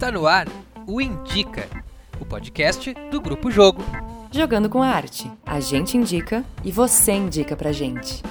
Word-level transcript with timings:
Está 0.00 0.10
no 0.10 0.26
ar 0.26 0.46
o 0.86 0.98
Indica, 0.98 1.68
o 2.18 2.24
podcast 2.24 2.94
do 3.10 3.20
Grupo 3.20 3.50
Jogo. 3.50 3.82
Jogando 4.32 4.66
com 4.66 4.82
a 4.82 4.88
arte. 4.88 5.30
A 5.44 5.60
gente 5.60 5.94
indica 5.94 6.42
e 6.64 6.72
você 6.72 7.12
indica 7.12 7.54
pra 7.54 7.70
gente. 7.70 8.22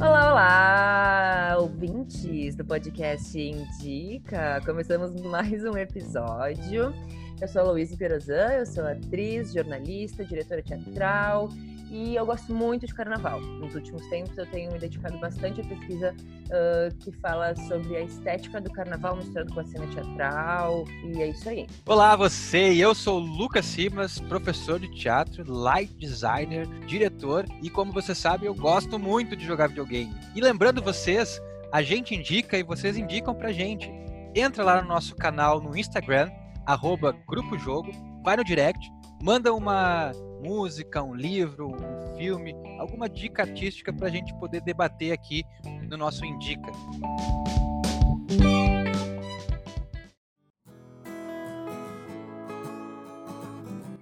Olá, 0.00 0.32
olá, 0.32 1.56
ouvintes 1.60 2.56
do 2.56 2.64
podcast 2.64 3.38
Indica. 3.38 4.60
Começamos 4.66 5.14
mais 5.22 5.64
um 5.64 5.78
episódio. 5.78 6.92
Eu 7.40 7.46
sou 7.46 7.62
a 7.62 7.70
Luísa 7.70 7.96
Perozan, 7.96 8.52
eu 8.54 8.66
sou 8.66 8.84
atriz, 8.84 9.52
jornalista, 9.52 10.24
diretora 10.24 10.60
teatral 10.60 11.50
e 11.92 12.16
eu 12.16 12.24
gosto 12.24 12.54
muito 12.54 12.86
de 12.86 12.94
carnaval. 12.94 13.38
Nos 13.38 13.74
últimos 13.74 14.04
tempos 14.06 14.36
eu 14.38 14.46
tenho 14.46 14.72
me 14.72 14.78
dedicado 14.78 15.18
bastante 15.18 15.60
à 15.60 15.64
pesquisa 15.64 16.14
uh, 16.14 16.96
que 16.96 17.12
fala 17.12 17.54
sobre 17.54 17.96
a 17.96 18.00
estética 18.00 18.62
do 18.62 18.70
carnaval 18.72 19.14
misturado 19.16 19.52
com 19.52 19.60
a 19.60 19.64
cena 19.64 19.86
teatral 19.88 20.84
e 21.04 21.20
é 21.20 21.28
isso 21.28 21.46
aí. 21.50 21.66
Olá 21.86 22.16
você, 22.16 22.72
eu 22.74 22.94
sou 22.94 23.18
Lucas 23.18 23.66
Simas, 23.66 24.18
professor 24.20 24.80
de 24.80 24.90
teatro, 24.90 25.44
light 25.46 25.92
designer, 25.98 26.66
diretor 26.86 27.44
e 27.62 27.68
como 27.68 27.92
você 27.92 28.14
sabe 28.14 28.46
eu 28.46 28.54
gosto 28.54 28.98
muito 28.98 29.36
de 29.36 29.44
jogar 29.44 29.68
videogame. 29.68 30.14
E 30.34 30.40
lembrando 30.40 30.80
vocês, 30.80 31.42
a 31.70 31.82
gente 31.82 32.14
indica 32.14 32.56
e 32.56 32.62
vocês 32.62 32.96
indicam 32.96 33.34
pra 33.34 33.52
gente. 33.52 33.92
Entra 34.34 34.64
lá 34.64 34.80
no 34.80 34.88
nosso 34.88 35.14
canal 35.14 35.60
no 35.60 35.76
Instagram, 35.76 36.30
arroba 36.64 37.14
Grupo 37.28 37.58
Jogo, 37.58 37.92
vai 38.24 38.34
no 38.34 38.44
direct, 38.44 38.90
manda 39.22 39.54
uma 39.54 40.10
música, 40.42 41.00
um 41.00 41.14
livro, 41.14 41.68
um 41.68 42.16
filme, 42.16 42.56
alguma 42.80 43.08
dica 43.08 43.42
artística 43.42 43.92
para 43.92 44.08
a 44.08 44.10
gente 44.10 44.34
poder 44.34 44.60
debater 44.62 45.12
aqui 45.12 45.44
no 45.88 45.96
nosso 45.96 46.24
Indica. 46.24 46.72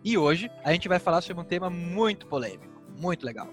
E 0.03 0.17
hoje 0.17 0.51
a 0.65 0.73
gente 0.73 0.89
vai 0.89 0.99
falar 0.99 1.21
sobre 1.21 1.43
um 1.43 1.47
tema 1.47 1.69
muito 1.69 2.27
polêmico, 2.27 2.83
muito 2.99 3.27
legal. 3.27 3.49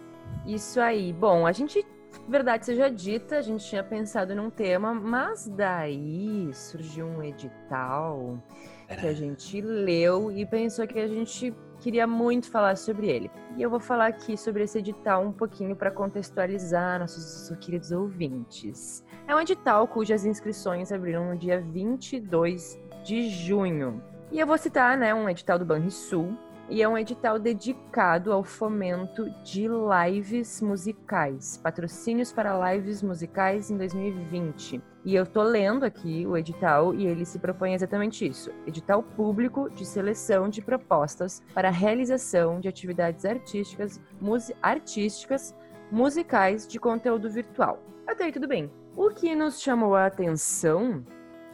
Isso 0.45 0.79
aí. 0.79 1.11
Bom, 1.11 1.45
a 1.45 1.51
gente, 1.51 1.85
verdade 2.29 2.65
seja 2.65 2.89
dita, 2.89 3.39
a 3.39 3.41
gente 3.41 3.65
tinha 3.65 3.83
pensado 3.83 4.33
num 4.33 4.49
tema, 4.49 4.93
mas 4.93 5.49
daí 5.49 6.49
surgiu 6.53 7.05
um 7.05 7.21
edital 7.21 8.41
que 8.95 9.07
a 9.07 9.13
gente 9.13 9.61
leu 9.61 10.31
e 10.31 10.45
pensou 10.45 10.87
que 10.87 10.99
a 10.99 11.07
gente 11.07 11.53
queria 11.79 12.07
muito 12.07 12.49
falar 12.49 12.77
sobre 12.77 13.07
ele. 13.07 13.29
E 13.55 13.61
eu 13.61 13.69
vou 13.69 13.79
falar 13.79 14.07
aqui 14.07 14.37
sobre 14.37 14.63
esse 14.63 14.77
edital 14.79 15.23
um 15.23 15.31
pouquinho 15.31 15.75
para 15.75 15.91
contextualizar 15.91 16.99
nossos 16.99 17.55
queridos 17.59 17.91
ouvintes. 17.91 19.03
É 19.27 19.35
um 19.35 19.39
edital 19.39 19.87
cujas 19.87 20.25
inscrições 20.25 20.91
abriram 20.91 21.29
no 21.29 21.37
dia 21.37 21.59
22 21.61 22.79
de 23.03 23.29
junho. 23.29 24.01
E 24.31 24.39
eu 24.39 24.47
vou 24.47 24.57
citar, 24.57 24.97
né, 24.97 25.13
um 25.13 25.29
edital 25.29 25.57
do 25.57 25.65
Banrisul, 25.65 26.37
e 26.69 26.81
é 26.81 26.87
um 26.87 26.97
edital 26.97 27.39
dedicado 27.39 28.33
ao 28.33 28.43
fomento 28.43 29.29
de 29.41 29.67
lives 29.67 30.61
musicais, 30.61 31.57
patrocínios 31.63 32.33
para 32.33 32.73
lives 32.73 33.01
musicais 33.01 33.71
em 33.71 33.77
2020. 33.77 34.81
E 35.07 35.15
eu 35.15 35.25
tô 35.25 35.41
lendo 35.41 35.85
aqui 35.85 36.27
o 36.27 36.35
edital 36.35 36.93
e 36.93 37.07
ele 37.07 37.23
se 37.23 37.39
propõe 37.39 37.73
exatamente 37.73 38.27
isso: 38.27 38.51
edital 38.65 39.01
público 39.01 39.69
de 39.69 39.85
seleção 39.85 40.49
de 40.49 40.61
propostas 40.61 41.41
para 41.53 41.69
realização 41.69 42.59
de 42.59 42.67
atividades 42.67 43.23
artísticas, 43.23 44.01
artísticas, 44.61 45.55
musicais 45.89 46.67
de 46.67 46.77
conteúdo 46.77 47.29
virtual. 47.29 47.81
Até 48.05 48.25
aí 48.25 48.33
tudo 48.33 48.49
bem. 48.49 48.69
O 48.97 49.09
que 49.09 49.33
nos 49.33 49.61
chamou 49.61 49.95
a 49.95 50.07
atenção 50.07 51.01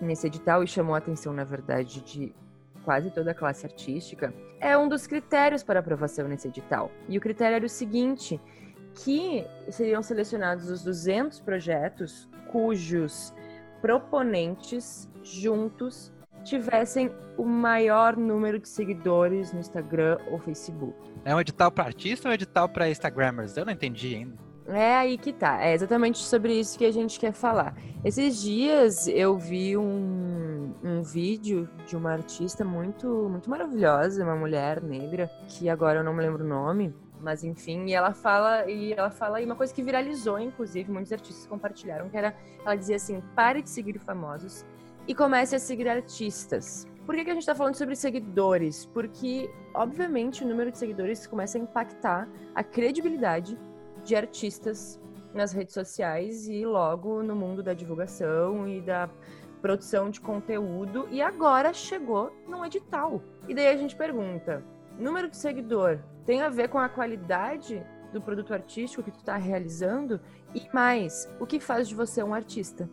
nesse 0.02 0.26
edital 0.26 0.64
e 0.64 0.68
chamou 0.68 0.96
a 0.96 0.98
atenção, 0.98 1.32
na 1.32 1.44
verdade, 1.44 2.02
de 2.02 2.34
quase 2.84 3.12
toda 3.12 3.30
a 3.30 3.36
classe 3.36 3.68
artística, 3.68 4.34
é 4.60 4.76
um 4.76 4.90
dos 4.90 5.06
critérios 5.06 5.62
para 5.62 5.80
aprovação 5.80 6.28
nesse 6.28 6.48
edital. 6.48 6.90
E 7.08 7.20
o 7.20 7.22
critério 7.22 7.58
era 7.58 7.66
o 7.68 7.70
seguinte, 7.70 8.42
que 8.96 9.46
seriam 9.70 10.02
selecionados 10.02 10.72
os 10.72 10.84
200 10.84 11.40
projetos 11.42 12.28
cujos 12.52 13.34
proponentes 13.84 15.10
juntos 15.22 16.10
tivessem 16.46 17.12
o 17.38 17.44
maior 17.44 18.16
número 18.16 18.58
de 18.58 18.70
seguidores 18.70 19.52
no 19.52 19.60
Instagram 19.60 20.18
ou 20.32 20.40
Facebook. 20.40 20.96
É 21.26 21.36
um 21.36 21.42
edital 21.42 21.70
para 21.70 21.84
artista 21.84 22.30
ou 22.30 22.32
um 22.32 22.34
edital 22.34 22.70
para 22.70 22.90
Instagrammers? 22.90 23.58
Eu 23.58 23.66
não 23.66 23.74
entendi 23.74 24.16
ainda. 24.16 24.38
É 24.68 24.96
aí 24.96 25.18
que 25.18 25.34
tá. 25.34 25.62
É 25.62 25.74
exatamente 25.74 26.20
sobre 26.20 26.58
isso 26.58 26.78
que 26.78 26.86
a 26.86 26.94
gente 26.94 27.20
quer 27.20 27.34
falar. 27.34 27.76
Esses 28.06 28.42
dias 28.42 29.06
eu 29.10 29.38
vi 29.38 29.76
um, 29.76 30.74
um 30.82 31.04
vídeo 31.04 31.70
de 31.86 31.98
uma 31.98 32.14
artista 32.14 32.64
muito, 32.64 33.28
muito 33.30 33.50
maravilhosa, 33.50 34.24
uma 34.24 34.36
mulher 34.36 34.82
negra, 34.82 35.30
que 35.50 35.68
agora 35.68 36.00
eu 36.00 36.04
não 36.06 36.14
me 36.14 36.22
lembro 36.22 36.46
o 36.46 36.48
nome, 36.48 36.96
mas 37.24 37.44
enfim, 37.44 37.86
e 37.88 37.94
ela 37.94 38.14
fala, 38.14 38.70
e 38.70 38.94
ela 38.94 39.10
fala 39.10 39.42
e 39.42 39.46
uma 39.46 39.56
coisa 39.56 39.74
que 39.74 39.82
viralizou, 39.82 40.38
inclusive, 40.38 40.92
muitos 40.92 41.12
artistas 41.12 41.48
compartilharam, 41.48 42.10
que 42.10 42.18
era, 42.18 42.36
ela 42.64 42.76
dizia 42.76 42.98
assim, 42.98 43.22
pare 43.36 43.62
de 43.62 43.70
seguir 43.70 43.98
famosos 43.98 44.66
e 45.08 45.16
comece 45.16 45.56
a 45.56 45.60
seguir 45.60 45.88
artistas. 45.88 46.86
Por 47.06 47.16
que, 47.16 47.24
que 47.24 47.30
a 47.30 47.34
gente 47.34 47.44
está 47.44 47.56
falando 47.56 47.76
sobre 47.76 47.96
seguidores? 47.96 48.86
Porque, 48.86 49.50
obviamente, 49.74 50.44
o 50.44 50.48
número 50.48 50.72
de 50.72 50.78
seguidores 50.78 51.26
começa 51.26 51.58
a 51.58 51.62
impactar 51.62 52.30
a 52.54 52.64
credibilidade 52.64 53.58
de 54.04 54.16
artistas 54.16 55.00
nas 55.34 55.52
redes 55.52 55.74
sociais 55.74 56.48
e 56.48 56.66
logo 56.66 57.24
no 57.24 57.36
mundo 57.36 57.64
da 57.64 57.74
divulgação 57.74 58.68
e 58.68 58.82
da 58.82 59.10
produção 59.62 60.10
de 60.10 60.20
conteúdo 60.20 61.08
e 61.10 61.22
agora 61.22 61.74
chegou 61.74 62.32
num 62.48 62.66
edital. 62.66 63.22
E 63.48 63.56
daí 63.56 63.68
a 63.68 63.78
gente 63.78 63.96
pergunta: 63.96 64.64
número 64.98 65.30
de 65.30 65.38
seguidor 65.38 66.00
tem 66.26 66.42
a 66.42 66.50
ver 66.50 66.70
com 66.70 66.78
a 66.78 66.90
qualidade 66.90 67.84
do 68.12 68.22
produto 68.22 68.54
artístico 68.54 69.04
que 69.04 69.12
tu 69.12 69.20
está 69.20 69.38
realizando? 69.38 70.20
E 70.54 70.62
mais, 70.74 71.30
o 71.40 71.46
que 71.46 71.60
faz 71.60 71.88
de 71.88 71.96
você 71.96 72.24
um 72.24 72.34
artista? 72.34 72.90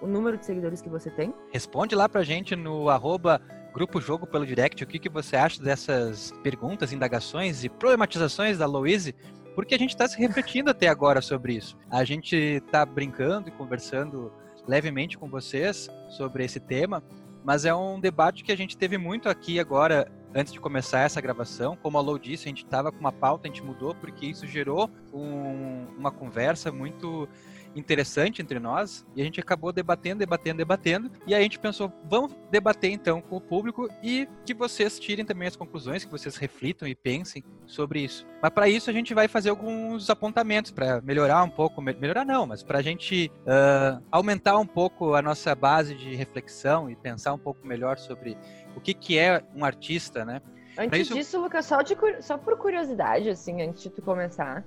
O 0.00 0.06
número 0.06 0.36
de 0.36 0.44
seguidores 0.44 0.82
que 0.82 0.88
você 0.88 1.10
tem? 1.10 1.32
Responde 1.52 1.94
lá 1.94 2.08
pra 2.08 2.22
gente 2.22 2.54
no 2.56 2.88
arroba 2.88 3.40
Grupo 3.72 4.00
Jogo 4.00 4.26
pelo 4.26 4.46
direct 4.46 4.82
o 4.82 4.86
que, 4.86 4.98
que 4.98 5.08
você 5.08 5.36
acha 5.36 5.62
dessas 5.62 6.32
perguntas, 6.42 6.92
indagações 6.92 7.64
e 7.64 7.68
problematizações 7.68 8.58
da 8.58 8.66
Louise 8.66 9.14
porque 9.54 9.74
a 9.74 9.78
gente 9.78 9.90
está 9.90 10.06
se 10.08 10.18
refletindo 10.18 10.70
até 10.70 10.88
agora 10.88 11.20
sobre 11.20 11.54
isso. 11.54 11.76
A 11.88 12.04
gente 12.04 12.34
está 12.36 12.84
brincando 12.84 13.48
e 13.48 13.52
conversando 13.52 14.32
levemente 14.66 15.16
com 15.16 15.28
vocês 15.28 15.88
sobre 16.10 16.44
esse 16.44 16.58
tema, 16.58 17.02
mas 17.44 17.64
é 17.64 17.74
um 17.74 18.00
debate 18.00 18.42
que 18.42 18.50
a 18.50 18.56
gente 18.56 18.76
teve 18.76 18.98
muito 18.98 19.28
aqui 19.28 19.60
agora, 19.60 20.10
antes 20.34 20.52
de 20.52 20.60
começar 20.60 21.00
essa 21.00 21.20
gravação. 21.20 21.76
Como 21.76 21.96
a 21.96 22.00
Lou 22.00 22.18
disse, 22.18 22.44
a 22.46 22.48
gente 22.48 22.64
estava 22.64 22.90
com 22.90 22.98
uma 22.98 23.12
pauta, 23.12 23.46
a 23.46 23.50
gente 23.50 23.62
mudou, 23.62 23.94
porque 23.94 24.26
isso 24.26 24.46
gerou 24.46 24.90
um, 25.12 25.86
uma 25.96 26.10
conversa 26.10 26.72
muito 26.72 27.28
interessante 27.74 28.40
entre 28.40 28.58
nós 28.58 29.06
e 29.14 29.20
a 29.20 29.24
gente 29.24 29.40
acabou 29.40 29.72
debatendo, 29.72 30.20
debatendo, 30.20 30.58
debatendo. 30.58 31.10
E 31.26 31.34
aí 31.34 31.40
a 31.40 31.42
gente 31.42 31.58
pensou, 31.58 31.92
vamos 32.08 32.34
debater 32.50 32.90
então 32.90 33.20
com 33.20 33.36
o 33.36 33.40
público 33.40 33.88
e 34.02 34.28
que 34.44 34.54
vocês 34.54 34.98
tirem 34.98 35.24
também 35.24 35.48
as 35.48 35.56
conclusões, 35.56 36.04
que 36.04 36.10
vocês 36.10 36.36
reflitam 36.36 36.86
e 36.86 36.94
pensem 36.94 37.42
sobre 37.66 38.00
isso. 38.00 38.26
Mas 38.42 38.50
para 38.50 38.68
isso 38.68 38.90
a 38.90 38.92
gente 38.92 39.14
vai 39.14 39.28
fazer 39.28 39.50
alguns 39.50 40.10
apontamentos 40.10 40.70
para 40.70 41.00
melhorar 41.00 41.42
um 41.42 41.50
pouco, 41.50 41.80
melhorar 41.80 42.24
não, 42.24 42.46
mas 42.46 42.62
para 42.62 42.78
a 42.78 42.82
gente 42.82 43.30
uh, 43.40 44.02
aumentar 44.10 44.58
um 44.58 44.66
pouco 44.66 45.14
a 45.14 45.22
nossa 45.22 45.54
base 45.54 45.94
de 45.94 46.14
reflexão 46.14 46.90
e 46.90 46.96
pensar 46.96 47.32
um 47.32 47.38
pouco 47.38 47.66
melhor 47.66 47.98
sobre 47.98 48.36
o 48.76 48.80
que, 48.80 48.94
que 48.94 49.18
é 49.18 49.42
um 49.54 49.64
artista, 49.64 50.24
né? 50.24 50.40
Antes 50.76 51.00
isso... 51.00 51.14
disso, 51.14 51.40
Lucas, 51.40 51.66
só, 51.66 51.80
de, 51.82 51.96
só 52.20 52.36
por 52.36 52.56
curiosidade, 52.58 53.28
assim, 53.28 53.62
antes 53.62 53.82
de 53.82 53.90
tu 53.90 54.02
começar, 54.02 54.64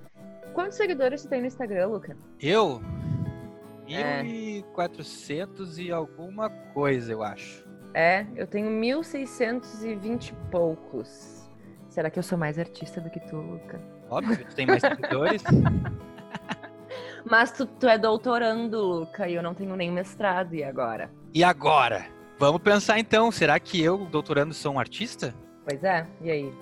Quantos 0.54 0.76
seguidores 0.76 1.20
você 1.20 1.28
tem 1.28 1.40
no 1.40 1.46
Instagram, 1.46 1.86
Luca? 1.88 2.16
Eu? 2.40 2.82
É. 3.88 4.22
1.400 4.22 5.78
e 5.78 5.90
alguma 5.90 6.50
coisa, 6.50 7.12
eu 7.12 7.22
acho. 7.22 7.66
É, 7.94 8.26
eu 8.36 8.46
tenho 8.46 8.68
1.620 8.68 10.30
e 10.30 10.50
poucos. 10.50 11.48
Será 11.88 12.10
que 12.10 12.18
eu 12.18 12.22
sou 12.22 12.36
mais 12.36 12.58
artista 12.58 13.00
do 13.00 13.08
que 13.08 13.18
tu, 13.20 13.36
Luca? 13.36 13.80
Óbvio, 14.10 14.44
tu 14.44 14.54
tem 14.54 14.66
mais 14.66 14.80
seguidores. 14.82 15.42
Mas 17.24 17.50
tu, 17.52 17.66
tu 17.66 17.88
é 17.88 17.98
doutorando, 17.98 18.80
Luca, 18.80 19.28
e 19.28 19.34
eu 19.34 19.42
não 19.42 19.54
tenho 19.54 19.74
nem 19.74 19.90
mestrado, 19.90 20.54
e 20.54 20.62
agora? 20.62 21.10
E 21.34 21.42
agora? 21.42 22.06
Vamos 22.38 22.62
pensar 22.62 22.98
então, 22.98 23.32
será 23.32 23.58
que 23.58 23.82
eu, 23.82 24.06
doutorando, 24.06 24.54
sou 24.54 24.74
um 24.74 24.78
artista? 24.78 25.34
Pois 25.64 25.82
é, 25.82 26.06
e 26.20 26.30
aí? 26.30 26.54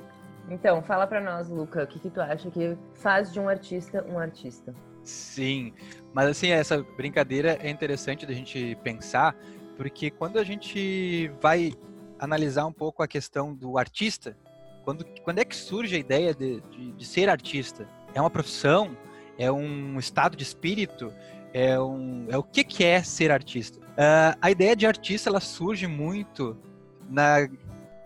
Então, 0.48 0.82
fala 0.82 1.06
para 1.06 1.20
nós, 1.20 1.48
Luca, 1.48 1.82
o 1.82 1.86
que, 1.86 1.98
que 1.98 2.10
tu 2.10 2.20
acha 2.20 2.50
que 2.50 2.76
faz 2.94 3.32
de 3.32 3.40
um 3.40 3.48
artista 3.48 4.04
um 4.08 4.18
artista? 4.18 4.74
Sim, 5.02 5.72
mas 6.12 6.28
assim, 6.28 6.50
essa 6.50 6.82
brincadeira 6.96 7.58
é 7.60 7.70
interessante 7.70 8.26
da 8.26 8.32
gente 8.32 8.76
pensar, 8.82 9.36
porque 9.76 10.10
quando 10.10 10.38
a 10.38 10.44
gente 10.44 11.30
vai 11.40 11.72
analisar 12.18 12.66
um 12.66 12.72
pouco 12.72 13.02
a 13.02 13.08
questão 13.08 13.54
do 13.54 13.78
artista, 13.78 14.36
quando, 14.84 15.04
quando 15.22 15.38
é 15.38 15.44
que 15.44 15.54
surge 15.54 15.96
a 15.96 15.98
ideia 15.98 16.34
de, 16.34 16.60
de, 16.60 16.92
de 16.92 17.04
ser 17.04 17.28
artista? 17.28 17.88
É 18.14 18.20
uma 18.20 18.30
profissão? 18.30 18.96
é 19.38 19.50
um 19.50 19.98
estado 19.98 20.36
de 20.36 20.42
espírito, 20.42 21.12
é, 21.52 21.78
um, 21.80 22.26
é 22.28 22.36
o 22.36 22.42
que, 22.42 22.64
que 22.64 22.84
é 22.84 23.02
ser 23.02 23.30
artista. 23.30 23.78
Uh, 23.78 24.36
a 24.40 24.50
ideia 24.50 24.76
de 24.76 24.86
artista 24.86 25.30
ela 25.30 25.40
surge 25.40 25.86
muito 25.86 26.56
na, 27.08 27.48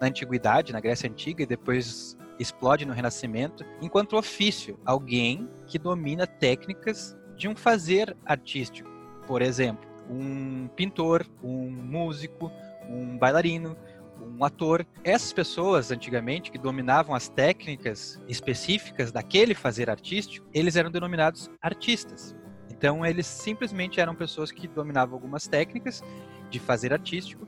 na 0.00 0.08
antiguidade, 0.08 0.72
na 0.72 0.81
Grécia 0.81 1.08
Antiga, 1.08 1.42
e 1.42 1.46
depois 1.46 2.16
explode 2.40 2.87
no 2.87 2.94
Renascimento, 2.94 3.64
enquanto 3.82 4.16
ofício, 4.16 4.78
alguém 4.84 5.48
que 5.66 5.78
domina 5.78 6.26
técnicas 6.26 7.16
de 7.37 7.46
um 7.46 7.54
fazer 7.54 8.16
artístico. 8.25 8.90
Por 9.26 9.42
exemplo, 9.42 9.88
um 10.08 10.66
pintor, 10.69 11.26
um 11.42 11.70
músico, 11.70 12.50
um 12.88 13.16
bailarino, 13.16 13.76
um 14.20 14.44
ator. 14.44 14.87
Essas 15.04 15.32
pessoas, 15.32 15.90
antigamente, 15.90 16.50
que 16.50 16.58
dominavam 16.58 17.14
as 17.14 17.28
técnicas 17.28 18.20
específicas 18.26 19.12
daquele 19.12 19.54
fazer 19.54 19.88
artístico, 19.88 20.46
eles 20.52 20.76
eram 20.76 20.90
denominados 20.90 21.50
artistas. 21.60 22.34
Então, 22.70 23.04
eles 23.04 23.26
simplesmente 23.26 24.00
eram 24.00 24.14
pessoas 24.14 24.50
que 24.50 24.66
dominavam 24.66 25.14
algumas 25.14 25.46
técnicas 25.46 26.02
de 26.48 26.58
fazer 26.58 26.92
artístico 26.92 27.46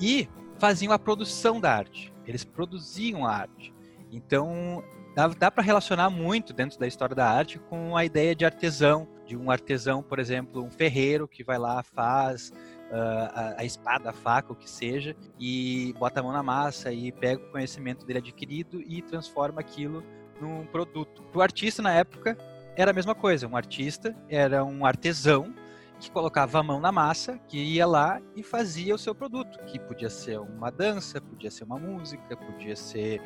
e 0.00 0.28
faziam 0.58 0.92
a 0.92 0.98
produção 0.98 1.60
da 1.60 1.74
arte. 1.74 2.12
Eles 2.26 2.44
produziam 2.44 3.26
a 3.26 3.32
arte. 3.32 3.74
Então, 4.16 4.82
dá, 5.14 5.28
dá 5.28 5.50
para 5.50 5.62
relacionar 5.62 6.08
muito 6.08 6.54
dentro 6.54 6.78
da 6.78 6.86
história 6.86 7.14
da 7.14 7.28
arte 7.28 7.58
com 7.58 7.94
a 7.94 8.02
ideia 8.02 8.34
de 8.34 8.46
artesão, 8.46 9.06
de 9.26 9.36
um 9.36 9.50
artesão, 9.50 10.02
por 10.02 10.18
exemplo, 10.18 10.64
um 10.64 10.70
ferreiro 10.70 11.28
que 11.28 11.44
vai 11.44 11.58
lá, 11.58 11.82
faz 11.82 12.48
uh, 12.48 13.30
a, 13.34 13.54
a, 13.58 13.64
espada, 13.64 14.08
a 14.08 14.12
faca, 14.14 14.54
o 14.54 14.56
que 14.56 14.70
seja, 14.70 15.14
e 15.38 15.94
bota 15.98 16.20
a 16.20 16.22
mão 16.22 16.32
na 16.32 16.42
massa 16.42 16.90
e 16.90 17.12
pega 17.12 17.42
o 17.42 17.50
conhecimento 17.50 18.06
dele 18.06 18.20
adquirido 18.20 18.80
e 18.80 19.02
transforma 19.02 19.60
aquilo 19.60 20.02
num 20.40 20.64
produto. 20.64 21.22
O 21.34 21.42
artista, 21.42 21.82
na 21.82 21.92
época, 21.92 22.38
era 22.74 22.90
a 22.90 22.94
mesma 22.94 23.14
coisa. 23.14 23.46
Um 23.46 23.56
artista 23.56 24.16
era 24.30 24.64
um 24.64 24.86
artesão 24.86 25.54
que 26.00 26.10
colocava 26.10 26.60
a 26.60 26.62
mão 26.62 26.80
na 26.80 26.92
massa, 26.92 27.38
que 27.48 27.58
ia 27.58 27.86
lá 27.86 28.20
e 28.34 28.42
fazia 28.42 28.94
o 28.94 28.98
seu 28.98 29.14
produto, 29.14 29.58
que 29.66 29.78
podia 29.78 30.10
ser 30.10 30.38
uma 30.38 30.70
dança, 30.70 31.20
podia 31.20 31.50
ser 31.50 31.64
uma 31.64 31.78
música, 31.78 32.36
podia 32.36 32.76
ser 32.76 33.20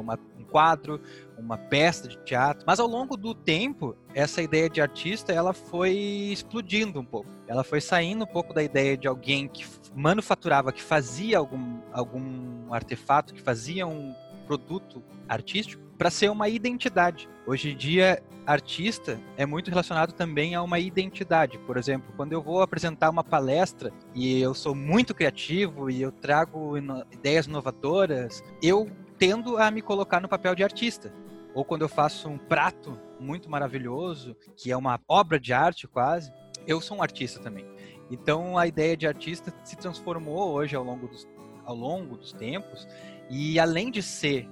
uma, 0.00 0.18
um 0.38 0.44
quadro, 0.44 1.00
uma 1.38 1.56
peça 1.56 2.08
de 2.08 2.16
teatro. 2.18 2.64
Mas 2.66 2.80
ao 2.80 2.86
longo 2.86 3.16
do 3.16 3.34
tempo, 3.34 3.96
essa 4.14 4.42
ideia 4.42 4.68
de 4.68 4.80
artista 4.80 5.32
ela 5.32 5.52
foi 5.52 5.92
explodindo 5.92 7.00
um 7.00 7.04
pouco. 7.04 7.28
Ela 7.46 7.64
foi 7.64 7.80
saindo 7.80 8.24
um 8.24 8.26
pouco 8.26 8.52
da 8.52 8.62
ideia 8.62 8.96
de 8.96 9.06
alguém 9.06 9.48
que 9.48 9.64
manufaturava, 9.94 10.72
que 10.72 10.82
fazia 10.82 11.38
algum, 11.38 11.80
algum 11.92 12.72
artefato, 12.72 13.34
que 13.34 13.40
fazia 13.40 13.86
um 13.86 14.14
produto 14.46 15.02
artístico, 15.28 15.82
para 15.98 16.10
ser 16.10 16.30
uma 16.30 16.48
identidade. 16.48 17.28
Hoje 17.46 17.72
em 17.72 17.76
dia, 17.76 18.22
artista 18.46 19.20
é 19.36 19.44
muito 19.44 19.68
relacionado 19.68 20.12
também 20.12 20.54
a 20.54 20.62
uma 20.62 20.78
identidade. 20.78 21.58
Por 21.58 21.76
exemplo, 21.76 22.14
quando 22.16 22.32
eu 22.32 22.40
vou 22.40 22.62
apresentar 22.62 23.10
uma 23.10 23.24
palestra 23.24 23.92
e 24.14 24.40
eu 24.40 24.54
sou 24.54 24.74
muito 24.74 25.14
criativo 25.14 25.90
e 25.90 26.00
eu 26.00 26.10
trago 26.10 26.74
ideias 27.10 27.46
inovadoras, 27.46 28.42
eu 28.62 28.88
tendo 29.18 29.58
a 29.58 29.70
me 29.70 29.82
colocar 29.82 30.20
no 30.20 30.28
papel 30.28 30.54
de 30.54 30.62
artista. 30.62 31.12
Ou 31.54 31.64
quando 31.64 31.82
eu 31.82 31.88
faço 31.88 32.28
um 32.28 32.38
prato 32.38 32.98
muito 33.18 33.50
maravilhoso, 33.50 34.36
que 34.56 34.70
é 34.70 34.76
uma 34.76 35.00
obra 35.08 35.40
de 35.40 35.52
arte 35.52 35.88
quase, 35.88 36.32
eu 36.66 36.80
sou 36.80 36.98
um 36.98 37.02
artista 37.02 37.40
também. 37.40 37.66
Então 38.10 38.56
a 38.56 38.66
ideia 38.66 38.96
de 38.96 39.06
artista 39.06 39.52
se 39.64 39.76
transformou 39.76 40.52
hoje 40.52 40.76
ao 40.76 40.84
longo 40.84 41.08
dos, 41.08 41.26
ao 41.64 41.74
longo 41.74 42.16
dos 42.16 42.32
tempos, 42.32 42.86
e 43.28 43.58
além 43.58 43.90
de 43.90 44.02
ser 44.02 44.48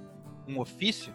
um 0.47 0.59
ofício, 0.59 1.13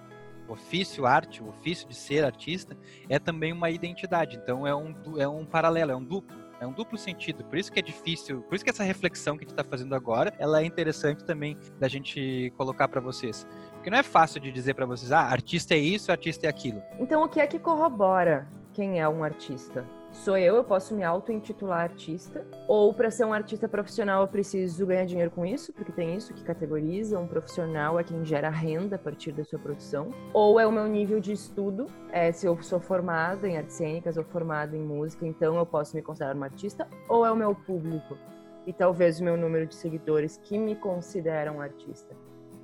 ofício 0.48 1.06
arte, 1.06 1.42
o 1.42 1.48
ofício 1.48 1.88
de 1.88 1.94
ser 1.94 2.24
artista, 2.24 2.76
é 3.08 3.18
também 3.18 3.52
uma 3.52 3.70
identidade. 3.70 4.36
Então 4.36 4.66
é 4.66 4.74
um, 4.74 4.94
é 5.18 5.28
um 5.28 5.44
paralelo, 5.44 5.92
é 5.92 5.96
um 5.96 6.04
duplo. 6.04 6.36
É 6.62 6.66
um 6.66 6.70
duplo 6.70 6.96
sentido, 6.96 7.44
por 7.44 7.58
isso 7.58 7.72
que 7.72 7.80
é 7.80 7.82
difícil, 7.82 8.40
por 8.42 8.54
isso 8.54 8.62
que 8.62 8.70
essa 8.70 8.84
reflexão 8.84 9.36
que 9.36 9.42
a 9.42 9.48
gente 9.48 9.52
está 9.52 9.64
fazendo 9.64 9.96
agora, 9.96 10.32
ela 10.38 10.62
é 10.62 10.64
interessante 10.64 11.24
também 11.24 11.58
da 11.80 11.88
gente 11.88 12.52
colocar 12.56 12.86
para 12.86 13.00
vocês. 13.00 13.44
Porque 13.72 13.90
não 13.90 13.98
é 13.98 14.02
fácil 14.04 14.40
de 14.40 14.52
dizer 14.52 14.74
para 14.74 14.86
vocês, 14.86 15.10
ah, 15.10 15.22
artista 15.22 15.74
é 15.74 15.78
isso, 15.78 16.12
artista 16.12 16.46
é 16.46 16.48
aquilo. 16.48 16.80
Então 17.00 17.24
o 17.24 17.28
que 17.28 17.40
é 17.40 17.48
que 17.48 17.58
corrobora 17.58 18.46
quem 18.72 19.00
é 19.00 19.08
um 19.08 19.24
artista? 19.24 19.84
Sou 20.12 20.36
eu, 20.36 20.56
eu 20.56 20.64
posso 20.64 20.94
me 20.94 21.02
auto-intitular 21.02 21.80
artista, 21.80 22.46
ou 22.68 22.92
para 22.92 23.10
ser 23.10 23.24
um 23.24 23.32
artista 23.32 23.66
profissional 23.66 24.22
eu 24.22 24.28
preciso 24.28 24.86
ganhar 24.86 25.04
dinheiro 25.04 25.30
com 25.30 25.44
isso, 25.44 25.72
porque 25.72 25.90
tem 25.90 26.14
isso 26.14 26.32
que 26.34 26.44
categoriza, 26.44 27.18
um 27.18 27.26
profissional 27.26 27.98
é 27.98 28.04
quem 28.04 28.24
gera 28.24 28.50
renda 28.50 28.96
a 28.96 28.98
partir 28.98 29.32
da 29.32 29.44
sua 29.44 29.58
produção, 29.58 30.10
ou 30.32 30.60
é 30.60 30.66
o 30.66 30.72
meu 30.72 30.86
nível 30.86 31.18
de 31.18 31.32
estudo, 31.32 31.86
é, 32.10 32.30
se 32.30 32.46
eu 32.46 32.60
sou 32.62 32.78
formada 32.78 33.48
em 33.48 33.56
artes 33.56 33.76
cênicas 33.76 34.16
ou 34.16 34.24
formada 34.24 34.76
em 34.76 34.82
música, 34.82 35.26
então 35.26 35.56
eu 35.56 35.66
posso 35.66 35.96
me 35.96 36.02
considerar 36.02 36.36
uma 36.36 36.46
artista, 36.46 36.86
ou 37.08 37.24
é 37.24 37.32
o 37.32 37.36
meu 37.36 37.54
público, 37.54 38.16
e 38.66 38.72
talvez 38.72 39.20
o 39.20 39.24
meu 39.24 39.36
número 39.36 39.66
de 39.66 39.74
seguidores 39.74 40.36
que 40.36 40.56
me 40.58 40.76
consideram 40.76 41.60
artista. 41.60 42.14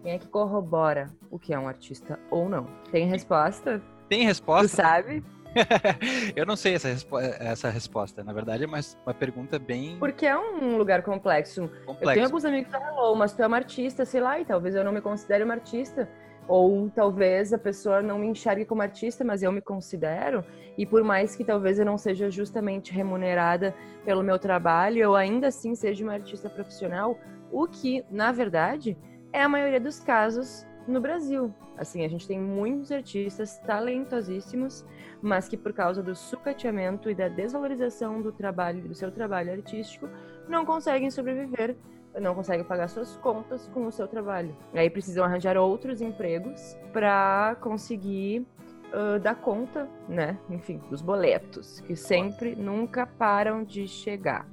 Quem 0.02 0.12
é 0.12 0.18
que 0.18 0.28
corrobora 0.28 1.08
o 1.30 1.38
que 1.38 1.52
é 1.52 1.58
um 1.58 1.66
artista 1.66 2.18
ou 2.30 2.48
não? 2.48 2.66
Tem 2.92 3.08
resposta? 3.08 3.82
Tem 4.08 4.24
resposta? 4.24 4.68
Tu 4.68 4.76
sabe? 4.76 5.24
eu 6.36 6.46
não 6.46 6.56
sei 6.56 6.74
essa, 6.74 6.88
respo 6.88 7.18
essa 7.18 7.70
resposta. 7.70 8.22
Na 8.24 8.32
verdade, 8.32 8.64
é 8.64 8.66
uma, 8.66 8.80
uma 9.04 9.14
pergunta 9.14 9.58
bem. 9.58 9.96
Porque 9.98 10.26
é 10.26 10.38
um 10.38 10.76
lugar 10.76 11.02
complexo. 11.02 11.68
complexo. 11.84 12.02
Eu 12.02 12.12
tenho 12.12 12.26
alguns 12.26 12.44
amigos 12.44 12.72
que 12.72 12.78
falam, 12.78 13.14
mas 13.14 13.32
tu 13.32 13.42
é 13.42 13.46
uma 13.46 13.56
artista, 13.56 14.04
sei 14.04 14.20
lá, 14.20 14.40
e 14.40 14.44
talvez 14.44 14.74
eu 14.74 14.84
não 14.84 14.92
me 14.92 15.00
considere 15.00 15.44
uma 15.44 15.54
artista. 15.54 16.08
Ou 16.46 16.88
talvez 16.88 17.52
a 17.52 17.58
pessoa 17.58 18.00
não 18.00 18.18
me 18.18 18.26
enxergue 18.26 18.64
como 18.64 18.80
artista, 18.80 19.22
mas 19.22 19.42
eu 19.42 19.52
me 19.52 19.60
considero. 19.60 20.42
E 20.78 20.86
por 20.86 21.04
mais 21.04 21.36
que 21.36 21.44
talvez 21.44 21.78
eu 21.78 21.84
não 21.84 21.98
seja 21.98 22.30
justamente 22.30 22.92
remunerada 22.92 23.74
pelo 24.04 24.22
meu 24.22 24.38
trabalho, 24.38 24.98
eu 24.98 25.14
ainda 25.14 25.48
assim 25.48 25.74
seja 25.74 26.02
uma 26.02 26.14
artista 26.14 26.48
profissional. 26.48 27.18
O 27.52 27.66
que, 27.66 28.04
na 28.10 28.32
verdade, 28.32 28.96
é 29.32 29.42
a 29.42 29.48
maioria 29.48 29.80
dos 29.80 30.00
casos 30.00 30.66
no 30.88 31.00
Brasil. 31.00 31.54
Assim, 31.76 32.04
a 32.04 32.08
gente 32.08 32.26
tem 32.26 32.40
muitos 32.40 32.90
artistas 32.90 33.58
talentosíssimos, 33.58 34.84
mas 35.22 35.48
que 35.48 35.56
por 35.56 35.72
causa 35.72 36.02
do 36.02 36.14
sucateamento 36.14 37.10
e 37.10 37.14
da 37.14 37.28
desvalorização 37.28 38.20
do 38.20 38.32
trabalho, 38.32 38.82
do 38.82 38.94
seu 38.94 39.12
trabalho 39.12 39.52
artístico, 39.52 40.08
não 40.48 40.64
conseguem 40.64 41.10
sobreviver, 41.10 41.76
não 42.18 42.34
conseguem 42.34 42.64
pagar 42.64 42.88
suas 42.88 43.16
contas 43.18 43.68
com 43.68 43.86
o 43.86 43.92
seu 43.92 44.08
trabalho. 44.08 44.56
E 44.72 44.78
aí 44.78 44.90
precisam 44.90 45.24
arranjar 45.24 45.56
outros 45.56 46.00
empregos 46.00 46.76
para 46.92 47.56
conseguir 47.60 48.46
uh, 48.92 49.20
dar 49.20 49.36
conta, 49.36 49.88
né? 50.08 50.38
Enfim, 50.50 50.80
dos 50.90 51.02
boletos, 51.02 51.80
que 51.80 51.94
sempre 51.94 52.56
nunca 52.56 53.06
param 53.06 53.62
de 53.62 53.86
chegar. 53.86 54.48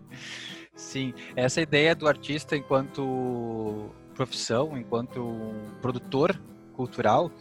Sim, 0.75 1.13
essa 1.35 1.61
ideia 1.61 1.95
do 1.95 2.07
artista 2.07 2.55
enquanto 2.55 3.89
profissão, 4.15 4.77
enquanto 4.77 5.53
produtor 5.81 6.39
cultural, 6.73 7.31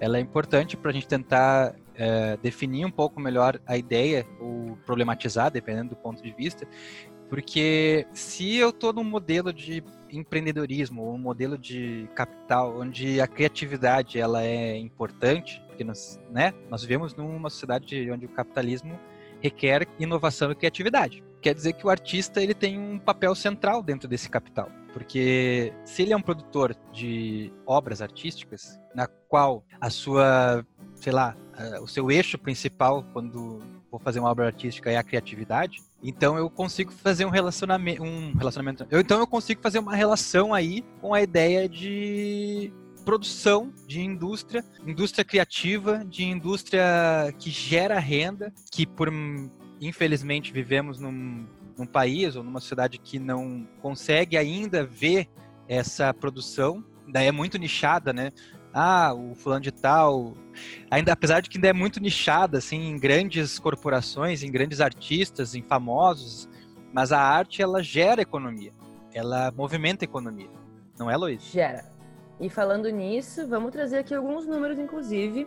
ela 0.00 0.18
é 0.18 0.20
importante 0.20 0.76
para 0.76 0.90
a 0.90 0.94
gente 0.94 1.08
tentar 1.08 1.74
é, 1.94 2.36
definir 2.36 2.84
um 2.84 2.90
pouco 2.90 3.20
melhor 3.20 3.60
a 3.66 3.76
ideia 3.76 4.26
ou 4.40 4.76
problematizar, 4.84 5.50
dependendo 5.50 5.90
do 5.90 5.96
ponto 5.96 6.22
de 6.22 6.32
vista, 6.32 6.66
porque 7.28 8.06
se 8.12 8.56
eu 8.56 8.70
estou 8.70 8.92
num 8.92 9.04
modelo 9.04 9.52
de 9.52 9.82
empreendedorismo, 10.10 11.12
um 11.12 11.18
modelo 11.18 11.58
de 11.58 12.08
capital, 12.14 12.78
onde 12.78 13.20
a 13.20 13.26
criatividade 13.26 14.18
ela 14.20 14.44
é 14.44 14.76
importante, 14.76 15.60
porque 15.66 15.82
nós, 15.82 16.20
né, 16.30 16.52
nós 16.70 16.82
vivemos 16.82 17.14
numa 17.14 17.50
sociedade 17.50 18.10
onde 18.10 18.26
o 18.26 18.28
capitalismo 18.28 18.98
requer 19.40 19.88
inovação 19.98 20.52
e 20.52 20.54
criatividade. 20.54 21.24
Quer 21.44 21.54
dizer 21.54 21.74
que 21.74 21.86
o 21.86 21.90
artista 21.90 22.42
ele 22.42 22.54
tem 22.54 22.78
um 22.78 22.98
papel 22.98 23.34
central 23.34 23.82
dentro 23.82 24.08
desse 24.08 24.30
capital, 24.30 24.70
porque 24.94 25.74
se 25.84 26.00
ele 26.00 26.14
é 26.14 26.16
um 26.16 26.22
produtor 26.22 26.74
de 26.90 27.52
obras 27.66 28.00
artísticas, 28.00 28.80
na 28.94 29.06
qual 29.06 29.62
a 29.78 29.90
sua, 29.90 30.66
sei 30.94 31.12
lá, 31.12 31.36
o 31.82 31.86
seu 31.86 32.10
eixo 32.10 32.38
principal 32.38 33.04
quando 33.12 33.60
vou 33.90 34.00
fazer 34.00 34.20
uma 34.20 34.30
obra 34.30 34.46
artística 34.46 34.90
é 34.90 34.96
a 34.96 35.02
criatividade, 35.02 35.82
então 36.02 36.38
eu 36.38 36.48
consigo 36.48 36.90
fazer 36.90 37.26
um 37.26 37.30
relacionamento, 37.30 38.02
um 38.02 38.32
relacionamento, 38.32 38.86
eu, 38.90 39.00
então 39.00 39.18
eu 39.20 39.26
consigo 39.26 39.60
fazer 39.60 39.80
uma 39.80 39.94
relação 39.94 40.54
aí 40.54 40.82
com 41.02 41.12
a 41.12 41.20
ideia 41.20 41.68
de 41.68 42.72
produção 43.04 43.70
de 43.86 44.00
indústria, 44.00 44.64
indústria 44.86 45.22
criativa, 45.26 46.02
de 46.06 46.24
indústria 46.24 47.34
que 47.38 47.50
gera 47.50 47.98
renda, 47.98 48.50
que 48.72 48.86
por 48.86 49.10
infelizmente 49.86 50.52
vivemos 50.52 50.98
num, 50.98 51.46
num 51.76 51.86
país 51.86 52.36
ou 52.36 52.42
numa 52.42 52.60
sociedade 52.60 52.98
que 52.98 53.18
não 53.18 53.66
consegue 53.80 54.36
ainda 54.36 54.84
ver 54.84 55.28
essa 55.68 56.12
produção, 56.12 56.84
daí 57.08 57.26
é 57.26 57.32
muito 57.32 57.58
nichada, 57.58 58.12
né? 58.12 58.30
Ah, 58.72 59.14
o 59.14 59.34
fulano 59.34 59.62
de 59.62 59.70
tal, 59.70 60.34
ainda 60.90 61.12
apesar 61.12 61.40
de 61.40 61.48
que 61.48 61.58
ainda 61.58 61.68
é 61.68 61.72
muito 61.72 62.00
nichada 62.00 62.58
assim 62.58 62.88
em 62.88 62.98
grandes 62.98 63.58
corporações, 63.58 64.42
em 64.42 64.50
grandes 64.50 64.80
artistas, 64.80 65.54
em 65.54 65.62
famosos, 65.62 66.48
mas 66.92 67.12
a 67.12 67.20
arte 67.20 67.62
ela 67.62 67.82
gera 67.82 68.20
economia, 68.20 68.72
ela 69.12 69.52
movimenta 69.52 70.04
economia, 70.04 70.50
não 70.98 71.10
é, 71.10 71.16
Luiz? 71.16 71.42
Gera. 71.44 71.92
E 72.40 72.50
falando 72.50 72.88
nisso, 72.88 73.46
vamos 73.46 73.70
trazer 73.70 73.98
aqui 73.98 74.12
alguns 74.12 74.44
números, 74.44 74.78
inclusive, 74.78 75.46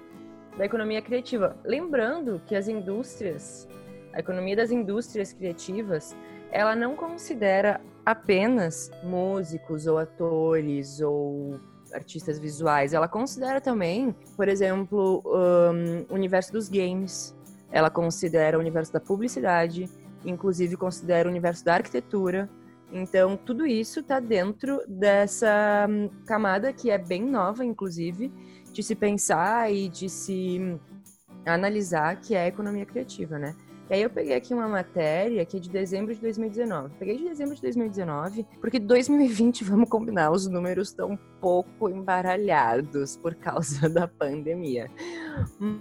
da 0.58 0.66
economia 0.66 1.02
criativa. 1.02 1.58
Lembrando 1.66 2.42
que 2.48 2.56
as 2.56 2.68
indústrias, 2.68 3.68
a 4.14 4.20
economia 4.20 4.56
das 4.56 4.72
indústrias 4.72 5.34
criativas, 5.34 6.16
ela 6.52 6.76
não 6.76 6.96
considera 6.96 7.82
apenas 8.06 8.90
músicos 9.04 9.86
ou 9.86 9.98
atores 9.98 11.02
ou 11.02 11.60
artistas 11.94 12.40
visuais, 12.40 12.94
ela 12.94 13.08
considera 13.08 13.62
também, 13.62 14.16
por 14.36 14.48
exemplo, 14.48 15.24
um, 15.26 16.06
o 16.10 16.16
universo 16.16 16.52
dos 16.52 16.70
games, 16.70 17.36
ela 17.72 17.90
considera 17.90 18.58
o 18.58 18.62
universo 18.62 18.92
da 18.92 19.00
publicidade, 19.00 19.90
inclusive 20.26 20.76
considera 20.76 21.28
o 21.28 21.32
universo 21.32 21.64
da 21.64 21.76
arquitetura. 21.76 22.50
Então, 22.92 23.36
tudo 23.36 23.66
isso 23.66 24.00
está 24.00 24.20
dentro 24.20 24.82
dessa 24.88 25.86
hum, 25.90 26.10
camada 26.26 26.72
que 26.72 26.90
é 26.90 26.98
bem 26.98 27.24
nova, 27.24 27.66
inclusive, 27.66 28.32
de 28.72 28.82
se 28.82 28.96
pensar 28.96 29.72
e 29.72 29.90
de 29.90 30.10
se 30.10 30.80
analisar, 31.46 32.20
que 32.22 32.36
é 32.36 32.44
a 32.44 32.48
economia 32.48 32.86
criativa, 32.86 33.38
né? 33.38 33.56
E 33.90 33.94
aí 33.94 34.02
eu 34.02 34.10
peguei 34.10 34.36
aqui 34.36 34.54
uma 34.54 34.68
matéria 34.68 35.46
que 35.46 35.56
é 35.56 35.60
de 35.60 35.70
dezembro 35.70 36.14
de 36.14 36.20
2019. 36.20 36.94
Peguei 37.00 37.18
de 37.18 37.24
dezembro 37.24 37.56
de 37.56 37.62
2019, 37.62 38.46
porque 38.60 38.80
2020, 38.80 39.64
vamos 39.66 39.90
combinar, 39.90 40.30
os 40.30 40.46
números 40.46 40.90
estão 40.90 41.12
um 41.12 41.18
pouco 41.40 41.88
embaralhados 41.90 43.16
por 43.16 43.34
causa 43.36 43.88
da 43.90 44.06
pandemia. 44.06 44.92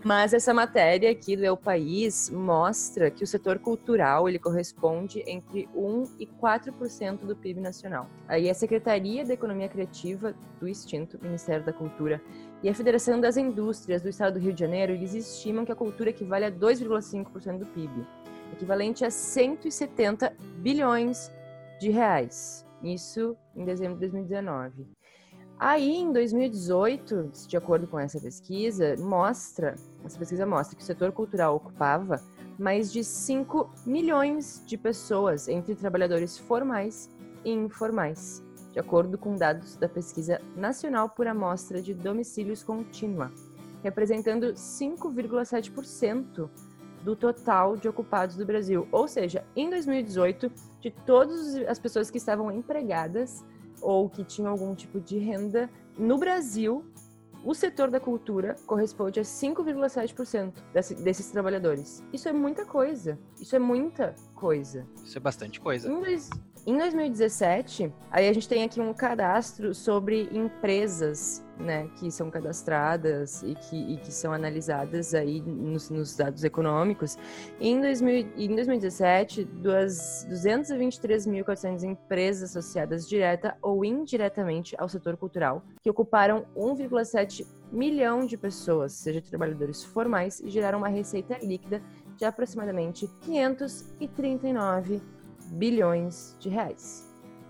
Mas 0.05 0.33
essa 0.33 0.55
matéria 0.55 1.11
aqui 1.11 1.37
do 1.37 1.45
El 1.45 1.57
País 1.57 2.31
mostra 2.31 3.11
que 3.11 3.25
o 3.25 3.27
setor 3.27 3.59
cultural 3.59 4.29
ele 4.29 4.39
corresponde 4.39 5.25
entre 5.27 5.69
1 5.75 6.05
e 6.21 6.27
4% 6.27 7.21
do 7.21 7.35
PIB 7.35 7.61
nacional. 7.61 8.09
Aí 8.29 8.49
a 8.49 8.55
Secretaria 8.55 9.25
da 9.25 9.35
Economia 9.35 9.69
Criativa 9.69 10.33
do 10.61 10.69
extinto 10.69 11.19
Ministério 11.21 11.65
da 11.65 11.73
Cultura 11.73 12.23
e 12.63 12.69
a 12.69 12.75
Federação 12.75 13.21
das 13.21 13.37
Indústrias 13.37 14.03
do 14.03 14.09
Estado 14.09 14.35
do 14.35 14.41
Rio 14.41 14.53
de 14.53 14.61
Janeiro, 14.61 14.93
eles 14.93 15.15
estimam 15.15 15.65
que 15.65 15.73
a 15.73 15.77
cultura 15.77 16.11
equivale 16.11 16.47
a 16.47 16.51
2,5% 16.51 17.59
do 17.59 17.67
PIB, 17.67 18.07
equivalente 18.53 19.05
a 19.05 19.11
170 19.11 20.35
bilhões 20.59 21.31
de 21.79 21.91
reais. 21.91 22.67
Isso 22.83 23.37
em 23.55 23.65
dezembro 23.65 23.95
de 23.95 24.09
2019. 24.09 24.87
Aí, 25.59 25.97
em 25.97 26.13
2018, 26.13 27.31
de 27.49 27.57
acordo 27.57 27.87
com 27.87 27.99
essa 27.99 28.21
pesquisa, 28.21 28.95
mostra, 28.99 29.75
essa 30.05 30.19
pesquisa 30.19 30.45
mostra 30.45 30.77
que 30.77 30.83
o 30.83 30.87
setor 30.87 31.13
cultural 31.13 31.57
ocupava 31.57 32.23
mais 32.59 32.93
de 32.93 33.03
5 33.03 33.71
milhões 33.87 34.63
de 34.67 34.77
pessoas 34.77 35.49
entre 35.49 35.75
trabalhadores 35.75 36.37
formais 36.37 37.11
e 37.45 37.51
informais 37.51 38.46
de 38.76 38.80
acordo 38.80 39.16
com 39.16 39.35
dados 39.35 39.75
da 39.76 39.88
Pesquisa 39.88 40.38
Nacional 40.54 41.09
por 41.09 41.26
Amostra 41.26 41.80
de 41.80 41.95
Domicílios 41.95 42.62
Contínua, 42.62 43.33
representando 43.83 44.52
5,7% 44.52 46.50
do 47.02 47.16
total 47.16 47.78
de 47.78 47.88
ocupados 47.88 48.37
do 48.37 48.45
Brasil. 48.45 48.87
Ou 48.92 49.09
seja, 49.09 49.42
em 49.56 49.71
2018, 49.71 50.52
de 50.78 50.90
todas 50.90 51.56
as 51.66 51.78
pessoas 51.78 52.11
que 52.11 52.18
estavam 52.18 52.52
empregadas 52.52 53.42
ou 53.80 54.11
que 54.11 54.23
tinham 54.23 54.50
algum 54.50 54.75
tipo 54.75 55.00
de 55.00 55.16
renda 55.16 55.71
no 55.97 56.18
Brasil, 56.18 56.85
o 57.42 57.54
setor 57.54 57.90
da 57.90 57.99
cultura 57.99 58.56
corresponde 58.66 59.21
a 59.21 59.23
5,7% 59.23 60.52
desses 61.02 61.30
trabalhadores. 61.30 62.04
Isso 62.12 62.28
é 62.28 62.33
muita 62.33 62.66
coisa. 62.66 63.18
Isso 63.40 63.56
é 63.56 63.59
muita 63.59 64.14
coisa. 64.35 64.87
Isso 65.02 65.16
é 65.16 65.21
bastante 65.21 65.61
coisa. 65.61 65.90
Em, 65.90 65.99
dois, 65.99 66.28
em 66.67 66.77
2017, 66.77 67.93
aí 68.11 68.29
a 68.29 68.33
gente 68.33 68.49
tem 68.49 68.65
aqui 68.65 68.81
um 68.81 68.93
cadastro 68.93 69.73
sobre 69.73 70.29
empresas, 70.33 71.47
né, 71.57 71.89
que 71.97 72.11
são 72.11 72.29
cadastradas 72.29 73.41
e 73.45 73.55
que, 73.55 73.77
e 73.77 73.97
que 73.99 74.13
são 74.13 74.33
analisadas 74.33 75.15
aí 75.15 75.41
nos, 75.41 75.89
nos 75.91 76.17
dados 76.17 76.43
econômicos. 76.43 77.17
Em, 77.61 77.81
2000, 77.81 78.33
em 78.37 78.55
2017, 78.57 79.45
das 79.45 80.27
223.400 80.29 81.85
empresas 81.85 82.51
associadas 82.51 83.09
direta 83.09 83.57
ou 83.63 83.85
indiretamente 83.85 84.75
ao 84.77 84.89
setor 84.89 85.17
cultural, 85.17 85.63
que 85.81 85.89
ocuparam 85.89 86.47
1,7 86.57 87.47
milhão 87.71 88.27
de 88.27 88.37
pessoas, 88.37 88.93
seja 88.93 89.23
trabalhadores 89.23 89.85
formais, 89.85 90.41
e 90.41 90.51
geraram 90.51 90.79
uma 90.79 90.89
receita 90.89 91.39
líquida 91.41 91.81
de 92.17 92.25
aproximadamente 92.25 93.07
539 93.21 95.01
bilhões 95.47 96.37
de 96.38 96.49
reais. 96.49 97.07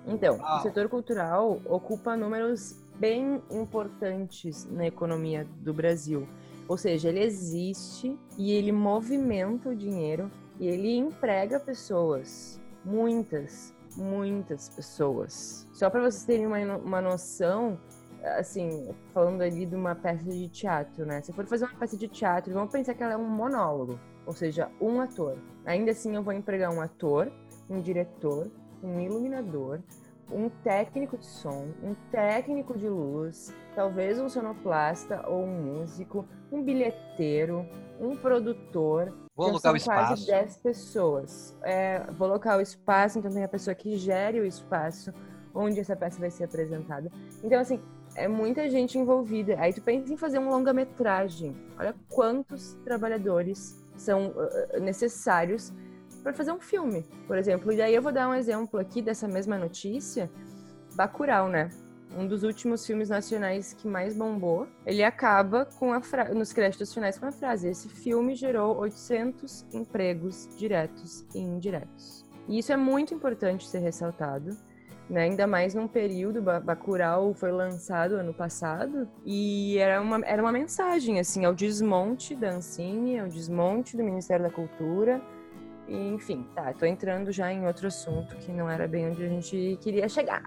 Então, 0.07 0.37
Uau. 0.39 0.59
o 0.59 0.63
setor 0.63 0.89
cultural 0.89 1.61
ocupa 1.65 2.17
números 2.17 2.77
bem 2.99 3.43
importantes 3.51 4.67
na 4.71 4.87
economia 4.87 5.47
do 5.61 5.75
Brasil. 5.75 6.27
Ou 6.69 6.77
seja, 6.77 7.09
ele 7.09 7.21
existe 7.21 8.19
e 8.37 8.53
ele 8.53 8.73
movimenta 8.73 9.69
o 9.69 9.75
dinheiro 9.75 10.31
e 10.59 10.67
ele 10.67 10.97
emprega 10.97 11.61
pessoas, 11.61 12.61
muitas, 12.85 13.75
muitas 13.97 14.69
pessoas. 14.69 15.67
Só 15.73 15.91
para 15.91 16.01
vocês 16.01 16.25
terem 16.25 16.47
uma, 16.47 16.77
uma 16.77 17.01
noção, 17.01 17.79
assim, 18.39 18.89
falando 19.13 19.43
ali 19.43 19.67
de 19.67 19.77
uma 19.77 19.95
peça 19.95 20.25
de 20.25 20.49
teatro, 20.49 21.05
né? 21.05 21.23
Se 21.23 21.33
for 21.33 21.47
fazer 21.47 21.67
uma 21.67 21.79
peça 21.79 21.97
de 21.97 22.09
teatro, 22.09 22.53
vamos 22.53 22.73
pensar 22.73 22.95
que 22.95 23.03
ela 23.03 23.13
é 23.13 23.17
um 23.17 23.29
monólogo, 23.29 23.99
ou 24.25 24.33
seja, 24.33 24.69
um 24.81 25.01
ator. 25.01 25.37
Ainda 25.65 25.93
assim, 25.93 26.17
eu 26.17 26.23
vou 26.23 26.33
empregar 26.33 26.73
um 26.73 26.81
ator 26.81 27.31
um 27.69 27.81
diretor, 27.81 28.51
um 28.83 29.01
iluminador, 29.01 29.81
um 30.31 30.49
técnico 30.49 31.17
de 31.17 31.27
som, 31.27 31.69
um 31.83 31.95
técnico 32.11 32.77
de 32.77 32.89
luz, 32.89 33.55
talvez 33.75 34.19
um 34.19 34.29
sonoplasta 34.29 35.25
ou 35.29 35.45
um 35.45 35.63
músico, 35.63 36.27
um 36.51 36.63
bilheteiro, 36.63 37.67
um 38.01 38.17
produtor. 38.17 39.13
Vou 39.35 39.49
alocar 39.49 39.73
o 39.73 39.77
espaço. 39.77 40.07
quase 40.07 40.27
10 40.27 40.57
pessoas. 40.59 41.57
É, 41.63 42.01
vou 42.13 42.29
alocar 42.29 42.59
o 42.59 42.61
espaço, 42.61 43.19
então 43.19 43.31
tem 43.31 43.45
a 43.45 43.49
pessoa 43.49 43.75
que 43.75 43.97
gere 43.97 44.41
o 44.41 44.47
espaço 44.47 45.13
onde 45.55 45.81
essa 45.81 45.97
peça 45.97 46.21
vai 46.21 46.31
ser 46.31 46.45
apresentada. 46.45 47.11
Então, 47.43 47.59
assim, 47.59 47.81
é 48.15 48.29
muita 48.29 48.69
gente 48.69 48.99
envolvida. 48.99 49.57
Aí 49.59 49.73
tu 49.73 49.81
pensa 49.81 50.13
em 50.13 50.17
fazer 50.17 50.39
um 50.39 50.49
longa-metragem. 50.51 51.57
Olha 51.79 51.95
quantos 52.09 52.75
trabalhadores 52.85 53.83
são 53.97 54.29
uh, 54.29 54.81
necessários 54.81 55.73
para 56.27 56.33
fazer 56.33 56.51
um 56.51 56.59
filme, 56.59 57.05
por 57.29 57.39
exemplo. 57.39 57.71
E 57.71 57.77
daí 57.77 57.95
eu 57.95 58.03
vou 58.03 58.11
dar 58.11 58.29
um 58.29 58.35
exemplo 58.35 58.81
aqui 58.81 59.01
dessa 59.01 59.29
mesma 59.29 59.57
notícia, 59.57 60.29
Bacurau, 60.97 61.49
né? 61.49 61.71
Um 62.19 62.27
dos 62.27 62.43
últimos 62.43 62.85
filmes 62.85 63.09
nacionais 63.09 63.73
que 63.73 63.87
mais 63.87 64.17
bombou, 64.17 64.67
ele 64.85 65.05
acaba 65.05 65.65
com 65.65 65.93
a 65.93 66.01
fra... 66.01 66.35
nos 66.35 66.53
créditos 66.53 66.93
finais 66.93 67.17
com 67.17 67.27
a 67.27 67.31
frase: 67.31 67.69
esse 67.69 67.89
filme 67.89 68.35
gerou 68.35 68.77
800 68.77 69.67
empregos 69.73 70.49
diretos 70.59 71.25
e 71.33 71.39
indiretos. 71.39 72.27
E 72.49 72.59
isso 72.59 72.73
é 72.73 72.77
muito 72.77 73.15
importante 73.15 73.69
ser 73.69 73.79
ressaltado, 73.79 74.57
né? 75.09 75.23
Ainda 75.23 75.47
mais 75.47 75.77
num 75.77 75.87
período, 75.87 76.43
Bacurau 76.43 77.35
foi 77.35 77.53
lançado 77.53 78.17
ano 78.17 78.35
passado 78.35 79.09
e 79.25 79.79
era 79.79 80.03
uma, 80.03 80.19
era 80.25 80.43
uma 80.43 80.51
mensagem 80.51 81.21
assim 81.21 81.45
ao 81.45 81.55
desmonte 81.55 82.35
da 82.35 82.51
Ancine, 82.51 83.21
ao 83.21 83.29
desmonte 83.29 83.97
do 83.97 84.03
Ministério 84.03 84.45
da 84.45 84.51
Cultura, 84.51 85.23
e, 85.89 85.97
enfim, 86.09 86.47
tá, 86.55 86.73
tô 86.73 86.85
entrando 86.85 87.31
já 87.33 87.53
em 87.53 87.67
outro 87.67 87.87
assunto 87.87 88.37
que 88.37 88.53
não 88.53 88.69
era 88.69 88.87
bem 88.89 89.11
onde 89.11 89.25
a 89.25 89.29
gente 89.29 89.79
queria 89.81 90.09
chegar. 90.09 90.43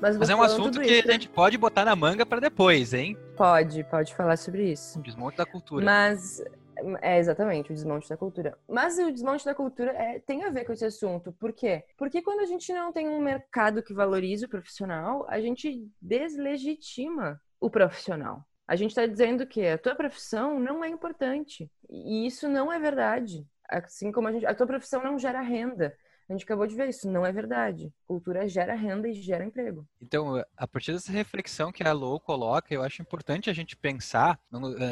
Mas, 0.00 0.16
Mas 0.16 0.30
é 0.30 0.34
um 0.34 0.42
assunto 0.42 0.80
que 0.80 0.86
isso, 0.86 1.08
a 1.08 1.12
gente 1.12 1.28
pode 1.28 1.56
botar 1.56 1.84
na 1.84 1.94
manga 1.94 2.26
para 2.26 2.40
depois, 2.40 2.92
hein? 2.92 3.16
Pode, 3.36 3.84
pode 3.84 4.14
falar 4.14 4.36
sobre 4.36 4.72
isso. 4.72 4.98
O 4.98 5.02
desmonte 5.02 5.36
da 5.36 5.46
cultura. 5.46 5.84
Mas 5.84 6.42
é 7.02 7.18
exatamente 7.18 7.70
o 7.70 7.74
desmonte 7.74 8.08
da 8.08 8.16
cultura. 8.16 8.56
Mas 8.68 8.98
o 8.98 9.10
desmonte 9.12 9.44
da 9.44 9.54
cultura 9.54 9.92
é, 9.92 10.18
tem 10.18 10.44
a 10.44 10.50
ver 10.50 10.64
com 10.64 10.72
esse 10.72 10.84
assunto. 10.84 11.32
Por 11.32 11.52
quê? 11.52 11.84
Porque 11.96 12.22
quando 12.22 12.40
a 12.40 12.46
gente 12.46 12.72
não 12.72 12.92
tem 12.92 13.08
um 13.08 13.20
mercado 13.20 13.82
que 13.82 13.94
valoriza 13.94 14.46
o 14.46 14.48
profissional, 14.48 15.26
a 15.28 15.40
gente 15.40 15.86
deslegitima 16.00 17.40
o 17.60 17.70
profissional. 17.70 18.44
A 18.66 18.76
gente 18.76 18.90
está 18.90 19.04
dizendo 19.04 19.46
que 19.46 19.66
a 19.66 19.76
tua 19.76 19.94
profissão 19.94 20.58
não 20.58 20.84
é 20.84 20.88
importante. 20.88 21.70
E 21.88 22.26
isso 22.26 22.48
não 22.48 22.72
é 22.72 22.78
verdade. 22.78 23.44
Assim 23.70 24.10
como 24.10 24.28
a, 24.28 24.32
gente, 24.32 24.46
a 24.46 24.54
tua 24.54 24.66
profissão 24.66 25.02
não 25.02 25.18
gera 25.18 25.40
renda. 25.40 25.96
A 26.28 26.32
gente 26.32 26.44
acabou 26.44 26.66
de 26.66 26.76
ver 26.76 26.88
isso, 26.88 27.10
não 27.10 27.26
é 27.26 27.32
verdade. 27.32 27.92
Cultura 28.06 28.46
gera 28.46 28.74
renda 28.74 29.08
e 29.08 29.12
gera 29.12 29.44
emprego. 29.44 29.84
Então, 30.00 30.44
a 30.56 30.66
partir 30.66 30.92
dessa 30.92 31.10
reflexão 31.10 31.72
que 31.72 31.82
a 31.82 31.92
Lou 31.92 32.20
coloca, 32.20 32.72
eu 32.72 32.82
acho 32.82 33.02
importante 33.02 33.50
a 33.50 33.52
gente 33.52 33.76
pensar. 33.76 34.38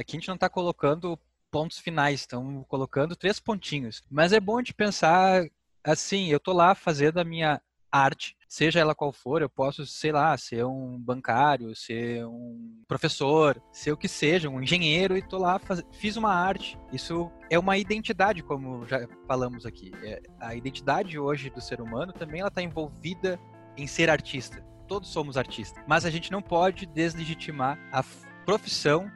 Aqui 0.01 0.17
a 0.17 0.19
gente 0.19 0.29
não 0.29 0.35
está 0.35 0.49
colocando 0.49 1.19
pontos 1.51 1.79
finais, 1.79 2.21
estamos 2.21 2.67
colocando 2.67 3.15
três 3.15 3.39
pontinhos. 3.39 4.03
Mas 4.11 4.33
é 4.33 4.41
bom 4.41 4.61
de 4.61 4.75
pensar 4.75 5.45
assim: 5.85 6.27
eu 6.27 6.41
tô 6.41 6.53
lá 6.53 6.75
fazendo 6.75 7.19
a 7.19 7.25
minha 7.25 7.61
arte, 7.91 8.37
seja 8.49 8.81
ela 8.81 8.95
qual 8.95 9.13
for, 9.13 9.43
eu 9.43 9.49
posso, 9.49 9.87
sei 9.87 10.13
lá, 10.13 10.37
ser 10.37 10.65
um 10.65 10.99
bancário, 10.99 11.75
ser 11.75 12.27
um 12.27 12.83
professor, 12.87 13.61
ser 13.73 13.93
o 13.93 13.97
que 13.97 14.09
seja, 14.09 14.49
um 14.49 14.63
engenheiro 14.63 15.17
e 15.17 15.23
tô 15.23 15.39
lá, 15.39 15.59
faz... 15.59 15.83
fiz 15.93 16.17
uma 16.17 16.33
arte. 16.33 16.79
Isso 16.93 17.31
é 17.51 17.59
uma 17.59 17.77
identidade, 17.77 18.43
como 18.43 18.87
já 18.87 19.07
falamos 19.27 19.67
aqui. 19.67 19.91
É, 20.03 20.21
a 20.41 20.55
identidade 20.55 21.19
hoje 21.19 21.51
do 21.51 21.61
ser 21.61 21.81
humano 21.81 22.13
também 22.13 22.41
ela 22.41 22.49
está 22.49 22.63
envolvida 22.63 23.39
em 23.77 23.87
ser 23.87 24.11
artista. 24.11 24.65
Todos 24.87 25.11
somos 25.11 25.37
artistas, 25.37 25.83
mas 25.87 26.05
a 26.05 26.11
gente 26.11 26.33
não 26.33 26.41
pode 26.41 26.87
deslegitimar 26.87 27.79
a 27.93 28.03
profissão, 28.47 29.11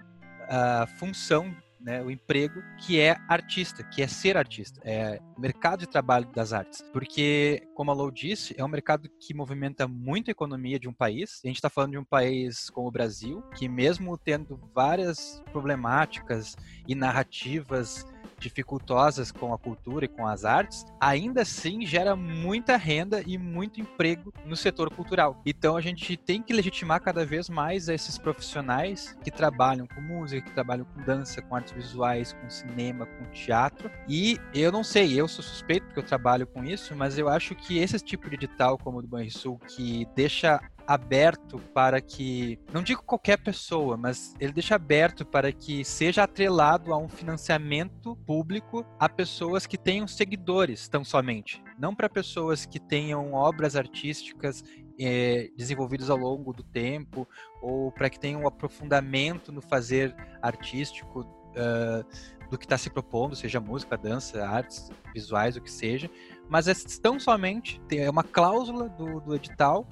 a 0.49 0.87
função 0.99 1.55
né, 1.83 2.03
o 2.03 2.11
emprego 2.11 2.63
que 2.79 3.01
é 3.01 3.17
artista, 3.29 3.83
que 3.83 4.03
é 4.03 4.07
ser 4.07 4.37
artista, 4.37 4.81
é 4.85 5.21
mercado 5.39 5.81
de 5.81 5.89
trabalho 5.89 6.31
das 6.33 6.53
artes. 6.53 6.83
Porque, 6.93 7.63
como 7.75 7.91
a 7.91 7.95
Lou 7.95 8.11
disse, 8.11 8.55
é 8.57 8.65
um 8.65 8.69
mercado 8.69 9.09
que 9.21 9.35
movimenta 9.35 9.87
muito 9.89 10.29
a 10.29 10.33
economia 10.33 10.79
de 10.79 10.89
um 10.89 10.93
país. 10.93 11.41
A 11.45 11.49
gente 11.49 11.57
está 11.57 11.69
falando 11.69 11.93
de 11.93 11.99
um 11.99 12.05
país 12.05 12.71
como 12.71 12.89
o 12.89 12.93
Brasil, 12.93 13.43
que 13.57 13.69
mesmo 13.69 14.17
tendo 14.17 14.59
várias 14.75 15.43
problemáticas 15.53 16.57
e 16.87 16.95
narrativas 16.95 18.07
dificultosas 18.43 19.31
com 19.31 19.55
a 19.55 19.59
cultura 19.59 20.05
e 20.05 20.09
com 20.09 20.27
as 20.27 20.45
artes, 20.45 20.85
ainda 21.01 21.43
assim 21.43 21.87
gera 21.87 22.15
muita 22.17 22.77
renda 22.77 23.23
e 23.27 23.39
muito 23.39 23.81
emprego 23.81 24.33
no 24.45 24.57
setor 24.57 24.93
cultural. 24.95 25.41
Então 25.47 25.77
a 25.77 25.81
gente 25.81 26.17
tem 26.17 26.43
que 26.43 26.53
legitimar 26.53 27.01
cada 27.01 27.25
vez 27.25 27.49
mais 27.49 27.89
esses 27.89 28.19
profissionais 28.19 29.17
que 29.23 29.31
trabalham 29.31 29.87
com 29.87 30.01
música, 30.01 30.43
que 30.43 30.53
trabalham 30.53 30.85
com 30.85 31.03
dança, 31.03 31.41
com 31.41 31.55
artes 31.55 31.73
visuais, 31.73 32.33
com 32.33 32.51
cinema, 32.51 33.07
com 33.07 33.25
teatro. 33.31 33.91
E 34.09 34.39
eu 34.55 34.73
não 34.73 34.85
sei, 34.85 35.19
eu 35.19 35.29
sou 35.29 35.43
suspeito 35.43 35.87
porque 35.87 36.01
eu 36.01 36.07
trabalho 36.07 36.47
com 36.47 36.65
isso, 36.65 36.95
mas 36.97 37.19
eu 37.19 37.29
acho 37.29 37.55
que 37.55 37.79
esse 37.79 37.99
tipo 37.99 38.29
de 38.29 38.35
edital 38.37 38.77
como 38.79 38.99
o 38.99 39.03
do 39.03 39.09
Banrisul 39.09 39.59
que 39.59 40.07
deixa 40.15 40.61
aberto 40.93 41.59
para 41.73 42.01
que, 42.01 42.59
não 42.73 42.83
digo 42.83 43.03
qualquer 43.03 43.39
pessoa, 43.39 43.97
mas 43.97 44.35
ele 44.39 44.53
deixa 44.53 44.75
aberto 44.75 45.25
para 45.25 45.51
que 45.51 45.85
seja 45.85 46.25
atrelado 46.25 46.93
a 46.93 46.99
um 46.99 47.09
financiamento 47.09 48.15
público 48.27 48.85
a 48.99 49.09
pessoas 49.09 49.67
que 49.67 49.79
tenham 49.79 50.07
seguidores, 50.07 50.89
tão 50.89 51.03
somente. 51.03 51.63
Não 51.79 51.95
para 51.95 52.11
pessoas 52.11 52.67
que 52.67 52.79
tenham 52.79 53.33
obras 53.33 53.75
artísticas 53.75 54.63
é, 55.01 55.51
desenvolvidas 55.57 56.11
ao 56.11 56.19
longo 56.19 56.53
do 56.53 56.63
tempo, 56.63 57.27
ou 57.63 57.91
para 57.91 58.11
que 58.11 58.21
tenham 58.21 58.43
um 58.43 58.47
aprofundamento 58.47 59.51
no 59.51 59.63
fazer 59.63 60.15
artístico 60.43 61.21
uh, 61.21 62.05
do 62.51 62.59
que 62.59 62.67
está 62.67 62.77
se 62.77 62.91
propondo, 62.91 63.35
seja 63.35 63.59
música, 63.61 63.97
dança, 63.97 64.47
artes 64.47 64.91
visuais, 65.15 65.57
o 65.57 65.61
que 65.63 65.71
seja, 65.71 66.11
mas 66.51 66.69
é 66.69 66.75
tão 67.01 67.19
somente, 67.19 67.81
é 67.91 68.11
uma 68.11 68.23
cláusula 68.23 68.91
do, 68.91 69.21
do 69.21 69.35
edital 69.35 69.87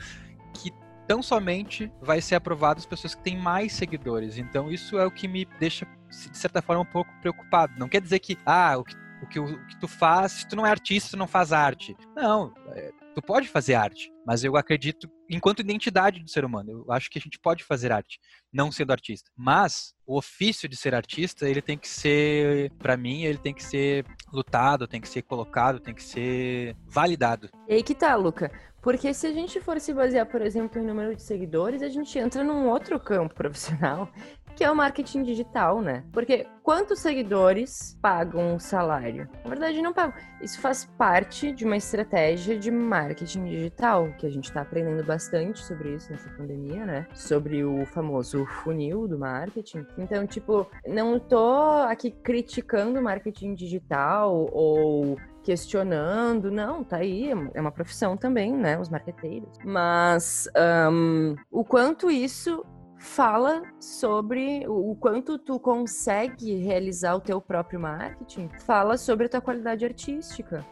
que 0.52 0.70
tão 1.10 1.24
somente 1.24 1.90
vai 2.00 2.20
ser 2.20 2.36
aprovado 2.36 2.78
as 2.78 2.86
pessoas 2.86 3.16
que 3.16 3.22
têm 3.24 3.36
mais 3.36 3.72
seguidores. 3.72 4.38
Então 4.38 4.70
isso 4.70 4.96
é 4.96 5.04
o 5.04 5.10
que 5.10 5.26
me 5.26 5.44
deixa, 5.58 5.84
de 6.08 6.38
certa 6.38 6.62
forma, 6.62 6.82
um 6.82 6.92
pouco 6.92 7.10
preocupado. 7.20 7.74
Não 7.76 7.88
quer 7.88 8.00
dizer 8.00 8.20
que, 8.20 8.38
ah, 8.46 8.78
o 8.78 8.84
que, 8.84 8.94
o 9.20 9.26
que, 9.26 9.40
o 9.40 9.66
que 9.66 9.80
tu 9.80 9.88
faz, 9.88 10.30
se 10.30 10.48
tu 10.48 10.54
não 10.54 10.64
é 10.64 10.70
artista, 10.70 11.10
tu 11.10 11.16
não 11.16 11.26
faz 11.26 11.52
arte. 11.52 11.96
Não, 12.14 12.54
é, 12.68 12.92
tu 13.12 13.20
pode 13.20 13.48
fazer 13.48 13.74
arte, 13.74 14.08
mas 14.24 14.44
eu 14.44 14.56
acredito 14.56 15.10
enquanto 15.28 15.60
identidade 15.60 16.20
do 16.20 16.30
ser 16.30 16.44
humano. 16.44 16.84
Eu 16.86 16.92
acho 16.92 17.10
que 17.10 17.18
a 17.18 17.20
gente 17.20 17.40
pode 17.40 17.64
fazer 17.64 17.90
arte, 17.90 18.20
não 18.52 18.70
sendo 18.70 18.92
artista. 18.92 19.30
Mas 19.36 19.92
o 20.06 20.16
ofício 20.16 20.68
de 20.68 20.76
ser 20.76 20.94
artista, 20.94 21.48
ele 21.48 21.60
tem 21.60 21.76
que 21.76 21.88
ser, 21.88 22.70
para 22.78 22.96
mim, 22.96 23.22
ele 23.22 23.38
tem 23.38 23.52
que 23.52 23.64
ser 23.64 24.04
lutado, 24.32 24.86
tem 24.86 25.00
que 25.00 25.08
ser 25.08 25.22
colocado, 25.22 25.80
tem 25.80 25.94
que 25.94 26.04
ser 26.04 26.76
validado. 26.86 27.48
E 27.68 27.74
aí 27.74 27.82
que 27.82 27.96
tá, 27.96 28.14
Luca. 28.14 28.50
Porque 28.82 29.12
se 29.12 29.26
a 29.26 29.32
gente 29.32 29.60
for 29.60 29.78
se 29.78 29.92
basear, 29.92 30.26
por 30.26 30.40
exemplo, 30.40 30.80
em 30.80 30.84
número 30.84 31.14
de 31.14 31.22
seguidores, 31.22 31.82
a 31.82 31.88
gente 31.88 32.18
entra 32.18 32.42
num 32.42 32.68
outro 32.68 32.98
campo 32.98 33.34
profissional, 33.36 34.08
que 34.56 34.64
é 34.64 34.70
o 34.70 34.76
marketing 34.76 35.22
digital, 35.22 35.80
né? 35.80 36.04
Porque 36.12 36.46
quantos 36.62 37.00
seguidores 37.00 37.98
pagam 38.02 38.54
um 38.54 38.58
salário? 38.58 39.28
Na 39.42 39.50
verdade, 39.50 39.80
não 39.80 39.92
pagam. 39.92 40.14
Isso 40.42 40.60
faz 40.60 40.84
parte 40.98 41.52
de 41.52 41.64
uma 41.64 41.76
estratégia 41.76 42.58
de 42.58 42.70
marketing 42.70 43.44
digital, 43.44 44.12
que 44.18 44.26
a 44.26 44.30
gente 44.30 44.44
está 44.44 44.62
aprendendo 44.62 45.04
bastante 45.04 45.60
sobre 45.60 45.94
isso 45.94 46.10
nessa 46.10 46.28
pandemia, 46.30 46.84
né? 46.84 47.06
Sobre 47.14 47.64
o 47.64 47.86
famoso 47.86 48.44
funil 48.46 49.06
do 49.06 49.18
marketing. 49.18 49.86
Então, 49.96 50.26
tipo, 50.26 50.66
não 50.86 51.18
tô 51.18 51.62
aqui 51.88 52.10
criticando 52.10 52.98
o 52.98 53.02
marketing 53.02 53.54
digital 53.54 54.48
ou 54.52 55.16
questionando, 55.42 56.50
não, 56.50 56.84
tá 56.84 56.98
aí, 56.98 57.30
é 57.54 57.60
uma 57.60 57.72
profissão 57.72 58.16
também, 58.16 58.52
né, 58.52 58.78
os 58.78 58.88
marqueteiros. 58.88 59.48
Mas 59.64 60.48
um, 60.92 61.34
o 61.50 61.64
quanto 61.64 62.10
isso 62.10 62.64
fala 63.00 63.62
sobre 63.80 64.66
o 64.68 64.94
quanto 64.94 65.38
tu 65.38 65.58
consegue 65.58 66.54
realizar 66.56 67.14
o 67.14 67.20
teu 67.20 67.40
próprio 67.40 67.80
marketing, 67.80 68.50
fala 68.60 68.98
sobre 68.98 69.26
a 69.26 69.28
tua 69.28 69.40
qualidade 69.40 69.84
artística. 69.84 70.64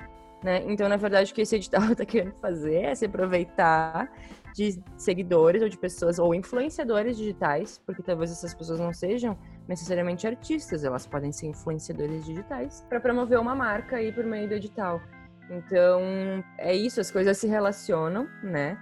Né? 0.44 0.62
Então, 0.68 0.88
na 0.88 0.96
verdade, 0.96 1.32
o 1.32 1.34
que 1.34 1.40
esse 1.40 1.56
edital 1.56 1.82
está 1.90 2.04
querendo 2.06 2.34
fazer 2.34 2.82
é 2.82 2.94
se 2.94 3.06
aproveitar 3.06 4.12
de 4.54 4.80
seguidores 4.96 5.62
ou 5.62 5.68
de 5.68 5.78
pessoas 5.78 6.18
ou 6.18 6.34
influenciadores 6.34 7.16
digitais, 7.16 7.80
porque 7.84 8.02
talvez 8.02 8.30
essas 8.30 8.54
pessoas 8.54 8.78
não 8.78 8.92
sejam 8.92 9.36
necessariamente 9.68 10.26
artistas, 10.26 10.82
elas 10.82 11.06
podem 11.06 11.30
ser 11.30 11.46
influenciadores 11.46 12.24
digitais, 12.24 12.84
para 12.88 12.98
promover 12.98 13.38
uma 13.38 13.54
marca 13.54 13.96
aí 13.96 14.10
por 14.10 14.24
meio 14.24 14.48
do 14.48 14.54
edital. 14.54 15.00
Então, 15.50 16.00
é 16.56 16.74
isso, 16.74 17.00
as 17.00 17.10
coisas 17.10 17.36
se 17.38 17.46
relacionam, 17.46 18.26
né? 18.42 18.78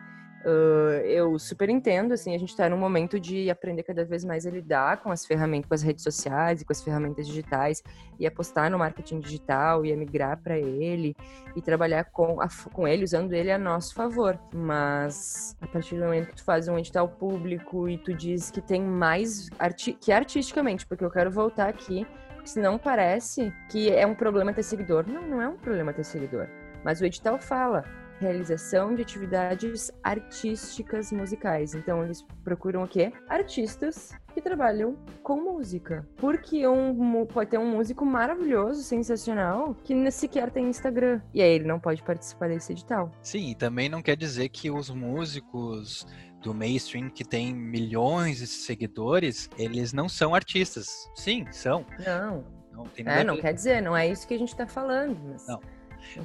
Uh, 0.47 1.03
eu 1.05 1.37
super 1.41 1.69
entendo, 1.69 2.13
assim, 2.13 2.33
a 2.33 2.39
gente 2.39 2.51
está 2.51 2.69
num 2.69 2.79
momento 2.79 3.19
de 3.19 3.51
aprender 3.51 3.83
cada 3.83 4.05
vez 4.05 4.25
mais 4.25 4.47
a 4.47 4.51
lidar 4.51 5.03
com 5.03 5.11
as 5.11 5.27
ferramentas, 5.27 5.69
com 5.69 5.75
as 5.75 5.83
redes 5.83 6.05
sociais 6.05 6.63
e 6.63 6.65
com 6.65 6.73
as 6.73 6.81
ferramentas 6.81 7.27
digitais 7.27 7.83
e 8.17 8.29
apostar 8.29 8.71
no 8.71 8.79
marketing 8.79 9.19
digital 9.19 9.85
e 9.85 9.95
migrar 9.97 10.41
para 10.41 10.57
ele 10.57 11.17
e 11.57 11.61
trabalhar 11.61 12.05
com, 12.05 12.41
a, 12.41 12.47
com 12.73 12.87
ele, 12.87 13.03
usando 13.03 13.33
ele 13.33 13.51
a 13.51 13.59
nosso 13.59 13.93
favor. 13.93 14.39
Mas 14.55 15.57
a 15.61 15.67
partir 15.67 15.97
do 15.97 16.05
momento 16.05 16.29
que 16.29 16.37
tu 16.37 16.45
faz 16.45 16.69
um 16.69 16.79
edital 16.79 17.09
público 17.09 17.89
e 17.89 17.99
tu 17.99 18.15
diz 18.15 18.49
que 18.49 18.61
tem 18.61 18.81
mais 18.81 19.49
arti 19.59 19.95
que 19.95 20.13
artisticamente, 20.13 20.87
porque 20.87 21.05
eu 21.05 21.11
quero 21.11 21.29
voltar 21.29 21.69
aqui, 21.69 22.07
senão 22.45 22.79
parece 22.79 23.53
que 23.69 23.91
é 23.91 24.07
um 24.07 24.15
problema 24.15 24.53
ter 24.53 24.63
seguidor. 24.63 25.09
Não, 25.09 25.23
não 25.23 25.43
é 25.43 25.49
um 25.49 25.57
problema 25.57 25.93
ter 25.93 26.05
seguidor. 26.05 26.47
Mas 26.85 27.01
o 27.01 27.05
edital 27.05 27.37
fala, 27.37 27.85
realização 28.21 28.95
de 28.95 29.03
atividades 29.03 29.91
artísticas 30.03 31.13
musicais. 31.13 31.75
Então 31.75 32.05
eles 32.05 32.25
procuram 32.43 32.83
o 32.83 32.89
quê? 32.89 33.13
Artistas 33.29 34.13
que 34.35 34.41
trabalham 34.41 34.97
com 35.23 35.41
música. 35.41 36.07
Porque 36.17 36.67
um, 36.67 37.25
pode 37.27 37.51
ter 37.51 37.59
um 37.59 37.71
músico 37.71 38.05
maravilhoso, 38.05 38.83
sensacional, 38.83 39.75
que 39.83 40.11
sequer 40.11 40.51
tem 40.51 40.69
Instagram. 40.69 41.21
E 41.33 41.43
aí 41.43 41.51
ele 41.51 41.65
não 41.65 41.81
pode 41.81 42.03
participar 42.03 42.49
desse 42.49 42.73
edital. 42.73 43.11
Sim, 43.23 43.51
e 43.51 43.55
também 43.55 43.89
não 43.89 44.03
quer 44.03 44.17
dizer 44.17 44.49
que 44.51 44.71
os 44.71 44.91
músicos 44.91 46.07
do 46.43 46.55
mainstream 46.55 47.11
que 47.11 47.25
tem 47.25 47.55
milhões 47.55 48.39
de 48.39 48.47
seguidores, 48.47 49.49
eles 49.59 49.93
não 49.93 50.09
são 50.09 50.35
artistas. 50.35 51.11
Sim, 51.15 51.47
são. 51.51 51.85
Não. 52.05 52.45
Não, 52.73 52.85
tem 52.85 53.09
é, 53.09 53.25
não 53.25 53.39
quer 53.39 53.55
dizer, 53.55 53.81
não 53.81 53.97
é 53.97 54.07
isso 54.07 54.29
que 54.29 54.35
a 54.35 54.39
gente 54.39 54.55
tá 54.55 54.67
falando. 54.67 55.19
Mas... 55.25 55.47
Não. 55.49 55.61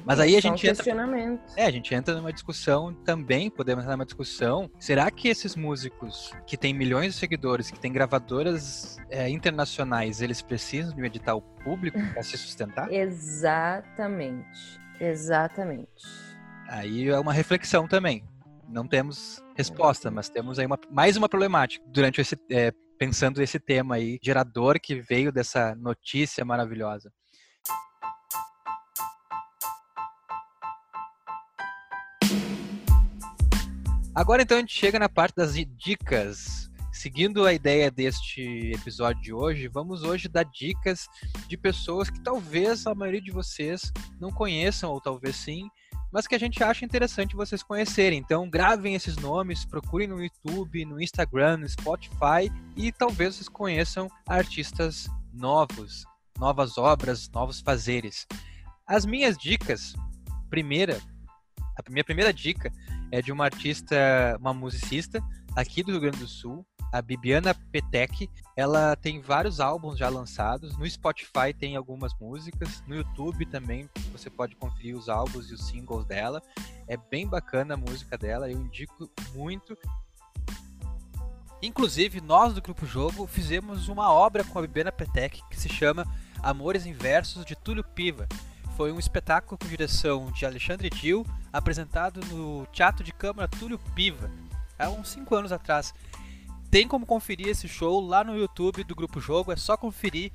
Mas 0.04 0.20
aí 0.20 0.36
a 0.36 0.40
gente 0.40 0.66
entra. 0.66 0.84
É, 1.56 1.66
a 1.66 1.70
gente 1.70 1.94
entra 1.94 2.14
numa 2.14 2.32
discussão 2.32 2.92
também, 2.92 3.50
podemos 3.50 3.84
entrar 3.84 3.96
numa 3.96 4.04
discussão. 4.04 4.70
Será 4.78 5.10
que 5.10 5.28
esses 5.28 5.56
músicos 5.56 6.32
que 6.46 6.56
têm 6.56 6.72
milhões 6.72 7.14
de 7.14 7.20
seguidores, 7.20 7.70
que 7.70 7.78
têm 7.78 7.92
gravadoras 7.92 8.96
é, 9.10 9.28
internacionais, 9.28 10.20
eles 10.20 10.42
precisam 10.42 10.94
de 10.94 11.02
um 11.02 11.04
edital 11.04 11.40
público 11.64 11.98
para 12.12 12.22
se 12.22 12.36
sustentar? 12.36 12.92
Exatamente. 12.92 14.80
Exatamente. 15.00 16.06
Aí 16.68 17.08
é 17.08 17.18
uma 17.18 17.32
reflexão 17.32 17.86
também. 17.86 18.24
Não 18.68 18.86
temos 18.86 19.42
resposta, 19.54 20.10
mas 20.10 20.28
temos 20.30 20.58
aí 20.58 20.64
uma, 20.64 20.78
mais 20.90 21.16
uma 21.16 21.28
problemática 21.28 21.84
durante 21.88 22.20
esse. 22.20 22.36
É, 22.50 22.72
pensando 22.98 23.42
esse 23.42 23.58
tema 23.58 23.96
aí, 23.96 24.18
gerador 24.22 24.78
que 24.80 24.94
veio 24.94 25.32
dessa 25.32 25.74
notícia 25.74 26.44
maravilhosa. 26.44 27.12
Agora 34.14 34.42
então 34.42 34.58
a 34.58 34.60
gente 34.60 34.78
chega 34.78 34.98
na 34.98 35.08
parte 35.08 35.36
das 35.36 35.54
dicas. 35.54 36.70
Seguindo 36.92 37.46
a 37.46 37.54
ideia 37.54 37.90
deste 37.90 38.70
episódio 38.74 39.22
de 39.22 39.32
hoje, 39.32 39.68
vamos 39.68 40.02
hoje 40.02 40.28
dar 40.28 40.44
dicas 40.44 41.08
de 41.48 41.56
pessoas 41.56 42.10
que 42.10 42.20
talvez 42.20 42.86
a 42.86 42.94
maioria 42.94 43.22
de 43.22 43.30
vocês 43.30 43.90
não 44.20 44.30
conheçam, 44.30 44.90
ou 44.90 45.00
talvez 45.00 45.36
sim, 45.36 45.66
mas 46.12 46.26
que 46.26 46.34
a 46.34 46.38
gente 46.38 46.62
acha 46.62 46.84
interessante 46.84 47.34
vocês 47.34 47.62
conhecerem. 47.62 48.18
Então, 48.18 48.50
gravem 48.50 48.94
esses 48.94 49.16
nomes, 49.16 49.64
procurem 49.64 50.06
no 50.06 50.22
YouTube, 50.22 50.84
no 50.84 51.00
Instagram, 51.00 51.56
no 51.56 51.68
Spotify 51.68 52.52
e 52.76 52.92
talvez 52.92 53.36
vocês 53.36 53.48
conheçam 53.48 54.10
artistas 54.28 55.08
novos, 55.32 56.04
novas 56.38 56.76
obras, 56.76 57.30
novos 57.30 57.60
fazeres. 57.60 58.26
As 58.86 59.06
minhas 59.06 59.38
dicas, 59.38 59.94
primeira, 60.50 61.00
a 61.58 61.90
minha 61.90 62.04
primeira 62.04 62.34
dica 62.34 62.70
é 63.12 63.20
de 63.20 63.30
uma 63.30 63.44
artista, 63.44 63.94
uma 64.40 64.54
musicista 64.54 65.22
aqui 65.54 65.82
do 65.82 65.92
Rio 65.92 66.00
Grande 66.00 66.18
do 66.18 66.26
Sul, 66.26 66.66
a 66.90 67.02
Bibiana 67.02 67.54
Petec. 67.54 68.28
Ela 68.56 68.96
tem 68.96 69.20
vários 69.20 69.60
álbuns 69.60 69.98
já 69.98 70.08
lançados. 70.08 70.76
No 70.78 70.88
Spotify 70.88 71.52
tem 71.56 71.76
algumas 71.76 72.12
músicas. 72.18 72.82
No 72.86 72.96
YouTube 72.96 73.44
também 73.46 73.88
você 74.10 74.30
pode 74.30 74.56
conferir 74.56 74.96
os 74.96 75.10
álbuns 75.10 75.50
e 75.50 75.54
os 75.54 75.68
singles 75.68 76.06
dela. 76.06 76.42
É 76.88 76.96
bem 76.96 77.28
bacana 77.28 77.74
a 77.74 77.76
música 77.76 78.16
dela, 78.16 78.50
eu 78.50 78.58
indico 78.58 79.10
muito. 79.34 79.76
Inclusive, 81.62 82.20
nós 82.20 82.54
do 82.54 82.62
Grupo 82.62 82.86
Jogo 82.86 83.26
fizemos 83.26 83.88
uma 83.88 84.10
obra 84.10 84.42
com 84.42 84.58
a 84.58 84.62
Bibiana 84.62 84.90
Petec 84.90 85.42
que 85.48 85.60
se 85.60 85.68
chama 85.68 86.04
Amores 86.42 86.86
Inversos 86.86 87.44
de 87.44 87.54
Túlio 87.54 87.84
Piva. 87.84 88.26
Foi 88.76 88.90
um 88.90 88.98
espetáculo 88.98 89.58
com 89.58 89.68
direção 89.68 90.30
de 90.32 90.46
Alexandre 90.46 90.88
Dil, 90.88 91.26
apresentado 91.52 92.20
no 92.26 92.66
Teatro 92.72 93.04
de 93.04 93.12
Câmara 93.12 93.46
Túlio 93.46 93.78
Piva, 93.94 94.30
há 94.78 94.88
uns 94.88 95.10
5 95.10 95.34
anos 95.34 95.52
atrás. 95.52 95.94
Tem 96.70 96.88
como 96.88 97.04
conferir 97.04 97.48
esse 97.48 97.68
show 97.68 98.00
lá 98.00 98.24
no 98.24 98.36
YouTube 98.36 98.82
do 98.84 98.94
Grupo 98.94 99.20
Jogo, 99.20 99.52
é 99.52 99.56
só 99.56 99.76
conferir 99.76 100.32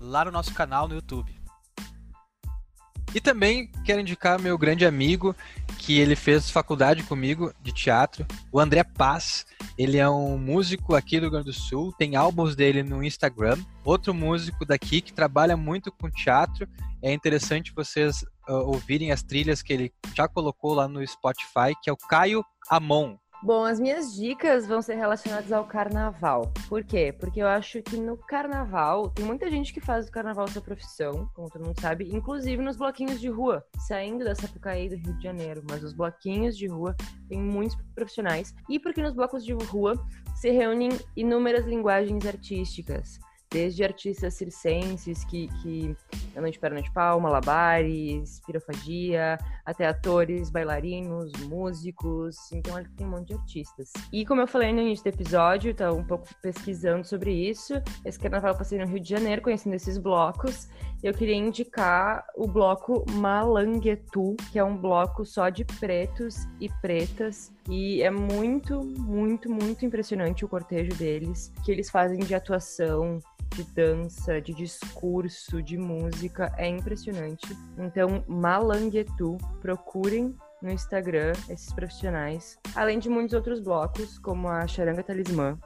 lá 0.00 0.24
no 0.24 0.30
nosso 0.30 0.54
canal 0.54 0.88
no 0.88 0.94
YouTube. 0.94 1.43
E 3.14 3.20
também 3.20 3.70
quero 3.84 4.00
indicar 4.00 4.40
meu 4.40 4.58
grande 4.58 4.84
amigo, 4.84 5.36
que 5.78 6.00
ele 6.00 6.16
fez 6.16 6.50
faculdade 6.50 7.04
comigo 7.04 7.54
de 7.62 7.72
teatro, 7.72 8.26
o 8.50 8.58
André 8.58 8.82
Paz. 8.82 9.46
Ele 9.78 9.98
é 9.98 10.08
um 10.08 10.36
músico 10.36 10.96
aqui 10.96 11.18
do 11.18 11.22
Rio 11.22 11.30
Grande 11.30 11.46
do 11.46 11.52
Sul, 11.52 11.94
tem 11.96 12.16
álbuns 12.16 12.56
dele 12.56 12.82
no 12.82 13.04
Instagram. 13.04 13.56
Outro 13.84 14.12
músico 14.12 14.64
daqui 14.66 15.00
que 15.00 15.12
trabalha 15.12 15.56
muito 15.56 15.92
com 15.92 16.10
teatro. 16.10 16.66
É 17.00 17.12
interessante 17.12 17.72
vocês 17.72 18.22
uh, 18.48 18.54
ouvirem 18.66 19.12
as 19.12 19.22
trilhas 19.22 19.62
que 19.62 19.72
ele 19.72 19.92
já 20.12 20.26
colocou 20.26 20.74
lá 20.74 20.88
no 20.88 21.06
Spotify, 21.06 21.72
que 21.80 21.88
é 21.88 21.92
o 21.92 21.96
Caio 21.96 22.44
Amon. 22.68 23.16
Bom, 23.44 23.62
as 23.62 23.78
minhas 23.78 24.14
dicas 24.14 24.66
vão 24.66 24.80
ser 24.80 24.94
relacionadas 24.94 25.52
ao 25.52 25.66
carnaval. 25.66 26.50
Por 26.66 26.82
quê? 26.82 27.12
Porque 27.12 27.42
eu 27.42 27.46
acho 27.46 27.82
que 27.82 27.94
no 27.98 28.16
carnaval, 28.16 29.10
tem 29.10 29.22
muita 29.22 29.50
gente 29.50 29.70
que 29.70 29.82
faz 29.82 30.06
do 30.06 30.12
carnaval 30.12 30.48
sua 30.48 30.62
profissão, 30.62 31.28
como 31.34 31.50
todo 31.50 31.66
mundo 31.66 31.78
sabe, 31.78 32.08
inclusive 32.10 32.62
nos 32.62 32.78
bloquinhos 32.78 33.20
de 33.20 33.28
rua, 33.28 33.62
saindo 33.86 34.24
da 34.24 34.34
Sapucaí 34.34 34.88
do 34.88 34.96
Rio 34.96 35.14
de 35.18 35.24
Janeiro. 35.24 35.62
Mas 35.68 35.84
os 35.84 35.92
bloquinhos 35.92 36.56
de 36.56 36.66
rua 36.66 36.96
tem 37.28 37.38
muitos 37.38 37.76
profissionais. 37.94 38.54
E 38.66 38.78
porque 38.78 39.02
nos 39.02 39.12
blocos 39.12 39.44
de 39.44 39.52
rua 39.52 39.92
se 40.34 40.50
reúnem 40.50 40.88
inúmeras 41.14 41.66
linguagens 41.66 42.24
artísticas 42.24 43.18
desde 43.54 43.84
artistas 43.84 44.34
circenses 44.34 45.24
que, 45.24 45.46
que 45.62 45.96
andam 46.36 46.50
de 46.50 46.58
perna 46.58 46.82
de 46.82 46.92
pau, 46.92 47.20
malabares, 47.20 48.40
pirofagia, 48.44 49.38
até 49.64 49.86
atores, 49.86 50.50
bailarinos, 50.50 51.30
músicos, 51.44 52.36
então 52.50 52.76
ele 52.76 52.88
tem 52.96 53.06
um 53.06 53.10
monte 53.10 53.28
de 53.28 53.34
artistas. 53.34 53.92
E 54.12 54.26
como 54.26 54.40
eu 54.40 54.48
falei 54.48 54.72
no 54.72 54.80
início 54.80 55.04
do 55.04 55.14
episódio, 55.14 55.72
tá 55.72 55.92
um 55.92 56.02
pouco 56.02 56.26
pesquisando 56.42 57.06
sobre 57.06 57.32
isso, 57.32 57.74
esse 58.04 58.18
carnaval 58.18 58.50
eu 58.50 58.58
passei 58.58 58.76
no 58.76 58.86
Rio 58.86 58.98
de 58.98 59.08
Janeiro, 59.08 59.40
conhecendo 59.40 59.74
esses 59.74 59.98
blocos, 59.98 60.68
eu 61.04 61.12
queria 61.12 61.34
indicar 61.34 62.26
o 62.34 62.48
bloco 62.48 63.04
Malanguetu, 63.12 64.34
que 64.50 64.58
é 64.58 64.64
um 64.64 64.74
bloco 64.74 65.22
só 65.26 65.50
de 65.50 65.62
pretos 65.62 66.46
e 66.58 66.70
pretas, 66.80 67.52
e 67.68 68.02
é 68.02 68.10
muito, 68.10 68.80
muito, 68.82 69.52
muito 69.52 69.84
impressionante 69.84 70.46
o 70.46 70.48
cortejo 70.48 70.96
deles, 70.96 71.52
que 71.62 71.70
eles 71.70 71.90
fazem 71.90 72.20
de 72.20 72.34
atuação, 72.34 73.18
de 73.54 73.64
dança, 73.64 74.40
de 74.40 74.54
discurso, 74.54 75.62
de 75.62 75.76
música, 75.76 76.50
é 76.56 76.66
impressionante. 76.66 77.54
Então, 77.76 78.24
Malanguetu, 78.26 79.36
procurem 79.60 80.34
no 80.62 80.70
Instagram 80.70 81.32
esses 81.50 81.70
profissionais, 81.74 82.58
além 82.74 82.98
de 82.98 83.10
muitos 83.10 83.34
outros 83.34 83.60
blocos, 83.60 84.18
como 84.18 84.48
a 84.48 84.66
Charanga 84.66 85.02
Talismã, 85.02 85.58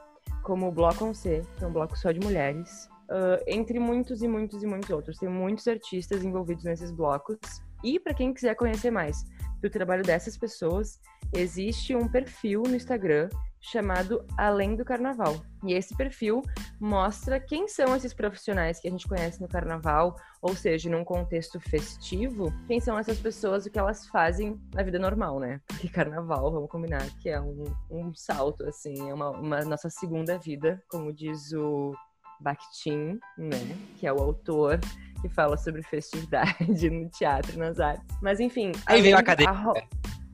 como 0.43 0.67
o 0.67 0.71
Bloco 0.71 1.15
C, 1.15 1.43
que 1.55 1.63
é 1.63 1.67
um 1.67 1.71
bloco 1.71 1.97
só 1.97 2.11
de 2.11 2.19
mulheres, 2.19 2.89
uh, 3.09 3.43
entre 3.47 3.79
muitos 3.79 4.21
e 4.21 4.27
muitos 4.27 4.63
e 4.63 4.67
muitos 4.67 4.89
outros. 4.89 5.17
Tem 5.17 5.29
muitos 5.29 5.67
artistas 5.67 6.23
envolvidos 6.23 6.63
nesses 6.63 6.91
blocos. 6.91 7.37
E 7.83 7.99
para 7.99 8.13
quem 8.13 8.33
quiser 8.33 8.55
conhecer 8.55 8.91
mais 8.91 9.23
do 9.61 9.69
trabalho 9.69 10.03
dessas 10.03 10.37
pessoas, 10.37 10.99
existe 11.33 11.95
um 11.95 12.07
perfil 12.07 12.63
no 12.63 12.75
Instagram 12.75 13.29
chamado 13.61 14.25
Além 14.37 14.75
do 14.75 14.85
Carnaval. 14.85 15.41
E 15.65 15.73
esse 15.73 15.95
perfil 15.95 16.41
mostra 16.79 17.39
quem 17.39 17.67
são 17.67 17.93
esses 17.95 18.13
profissionais 18.13 18.79
que 18.79 18.87
a 18.87 18.91
gente 18.91 19.07
conhece 19.07 19.41
no 19.41 19.49
carnaval, 19.49 20.15
ou 20.41 20.55
seja, 20.55 20.89
num 20.89 21.03
contexto 21.03 21.59
festivo, 21.59 22.53
quem 22.67 22.79
são 22.79 22.97
essas 22.97 23.19
pessoas, 23.19 23.65
o 23.65 23.69
que 23.69 23.77
elas 23.77 24.07
fazem 24.07 24.59
na 24.73 24.81
vida 24.81 24.97
normal, 24.97 25.39
né? 25.39 25.59
Porque 25.67 25.89
carnaval, 25.89 26.51
vamos 26.51 26.69
combinar, 26.69 27.05
que 27.19 27.29
é 27.29 27.39
um, 27.41 27.65
um 27.91 28.13
salto, 28.15 28.63
assim, 28.65 29.09
é 29.09 29.13
uma, 29.13 29.31
uma 29.31 29.59
nossa 29.65 29.89
segunda 29.89 30.37
vida, 30.37 30.81
como 30.87 31.11
diz 31.11 31.51
o 31.51 31.93
Bakhtin, 32.39 33.19
né? 33.37 33.77
Que 33.97 34.07
é 34.07 34.13
o 34.13 34.17
autor 34.17 34.79
que 35.21 35.29
fala 35.29 35.57
sobre 35.57 35.83
festividade 35.83 36.55
no 36.89 37.09
teatro, 37.09 37.57
nas 37.57 37.79
artes. 37.79 38.05
Mas 38.21 38.39
enfim. 38.39 38.71
Aí 38.85 39.01
veio 39.01 39.17
a 39.17 39.19
academia. 39.19 39.53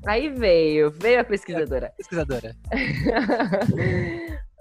Aí 0.06 0.30
veio, 0.30 0.91
veio 0.91 1.20
a 1.20 1.24
pesquisadora. 1.24 1.88
A 1.88 1.91
pesquisadora. 1.98 2.56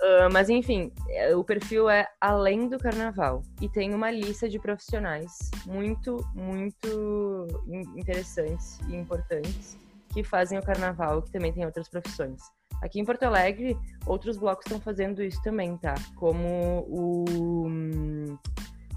uh, 0.00 0.28
mas 0.33 0.48
enfim, 0.48 0.90
é, 1.11 1.37
o 1.37 1.44
perfil 1.44 1.90
é 1.90 2.07
além 2.18 2.68
do 2.68 2.78
carnaval 2.78 3.42
e 3.61 3.68
tem 3.68 3.94
uma 3.94 4.11
lista 4.11 4.48
de 4.48 4.59
profissionais 4.59 5.50
muito, 5.66 6.24
muito 6.35 7.46
interessantes 7.94 8.80
e 8.88 8.96
importantes 8.96 9.76
que 10.14 10.24
fazem 10.24 10.59
o 10.59 10.62
carnaval, 10.62 11.20
que 11.20 11.30
também 11.30 11.52
tem 11.52 11.66
outras 11.66 11.88
profissões. 11.88 12.40
Aqui 12.84 13.00
em 13.00 13.04
Porto 13.04 13.22
Alegre, 13.22 13.78
outros 14.04 14.36
blocos 14.36 14.66
estão 14.66 14.78
fazendo 14.78 15.22
isso 15.22 15.42
também, 15.42 15.74
tá? 15.78 15.94
Como 16.16 16.84
o 16.86 17.66
hum, 17.66 18.38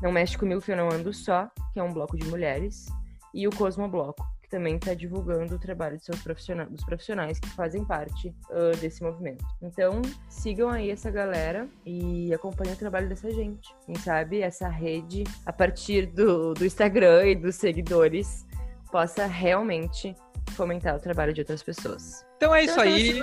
Não 0.02 0.12
Mexe 0.12 0.38
Comigo 0.38 0.62
que 0.62 0.74
eu 0.74 0.76
não 0.76 0.90
ando 0.90 1.14
só, 1.14 1.50
que 1.72 1.80
é 1.80 1.84
um 1.84 1.94
bloco 1.94 2.18
de 2.18 2.28
mulheres, 2.28 2.88
e 3.34 3.48
o 3.48 3.50
Cosmo 3.52 3.88
Bloco, 3.88 4.28
que 4.42 4.50
também 4.50 4.76
está 4.76 4.94
divulgando 4.94 5.56
o 5.56 5.60
trabalho 5.60 5.96
de 5.96 6.04
seus 6.04 6.22
profissionais, 6.22 6.70
dos 6.70 6.84
profissionais 6.84 7.40
que 7.40 7.48
fazem 7.52 7.86
parte 7.86 8.36
uh, 8.50 8.76
desse 8.82 9.02
movimento. 9.02 9.46
Então, 9.62 10.02
sigam 10.28 10.68
aí 10.68 10.92
essa 10.92 11.10
galera 11.10 11.66
e 11.86 12.34
acompanhem 12.34 12.74
o 12.74 12.78
trabalho 12.78 13.08
dessa 13.08 13.32
gente. 13.32 13.74
Quem 13.86 13.96
sabe 13.96 14.42
essa 14.42 14.68
rede, 14.68 15.24
a 15.46 15.54
partir 15.54 16.08
do, 16.08 16.54
do 16.54 16.66
Instagram 16.66 17.26
e 17.26 17.36
dos 17.36 17.56
seguidores, 17.56 18.46
possa 18.92 19.26
realmente 19.28 20.14
fomentar 20.52 20.98
o 20.98 21.00
trabalho 21.00 21.34
de 21.34 21.40
outras 21.40 21.64
pessoas. 21.64 22.27
Então 22.38 22.54
é 22.54 22.66
isso 22.66 22.80
aí. 22.80 23.20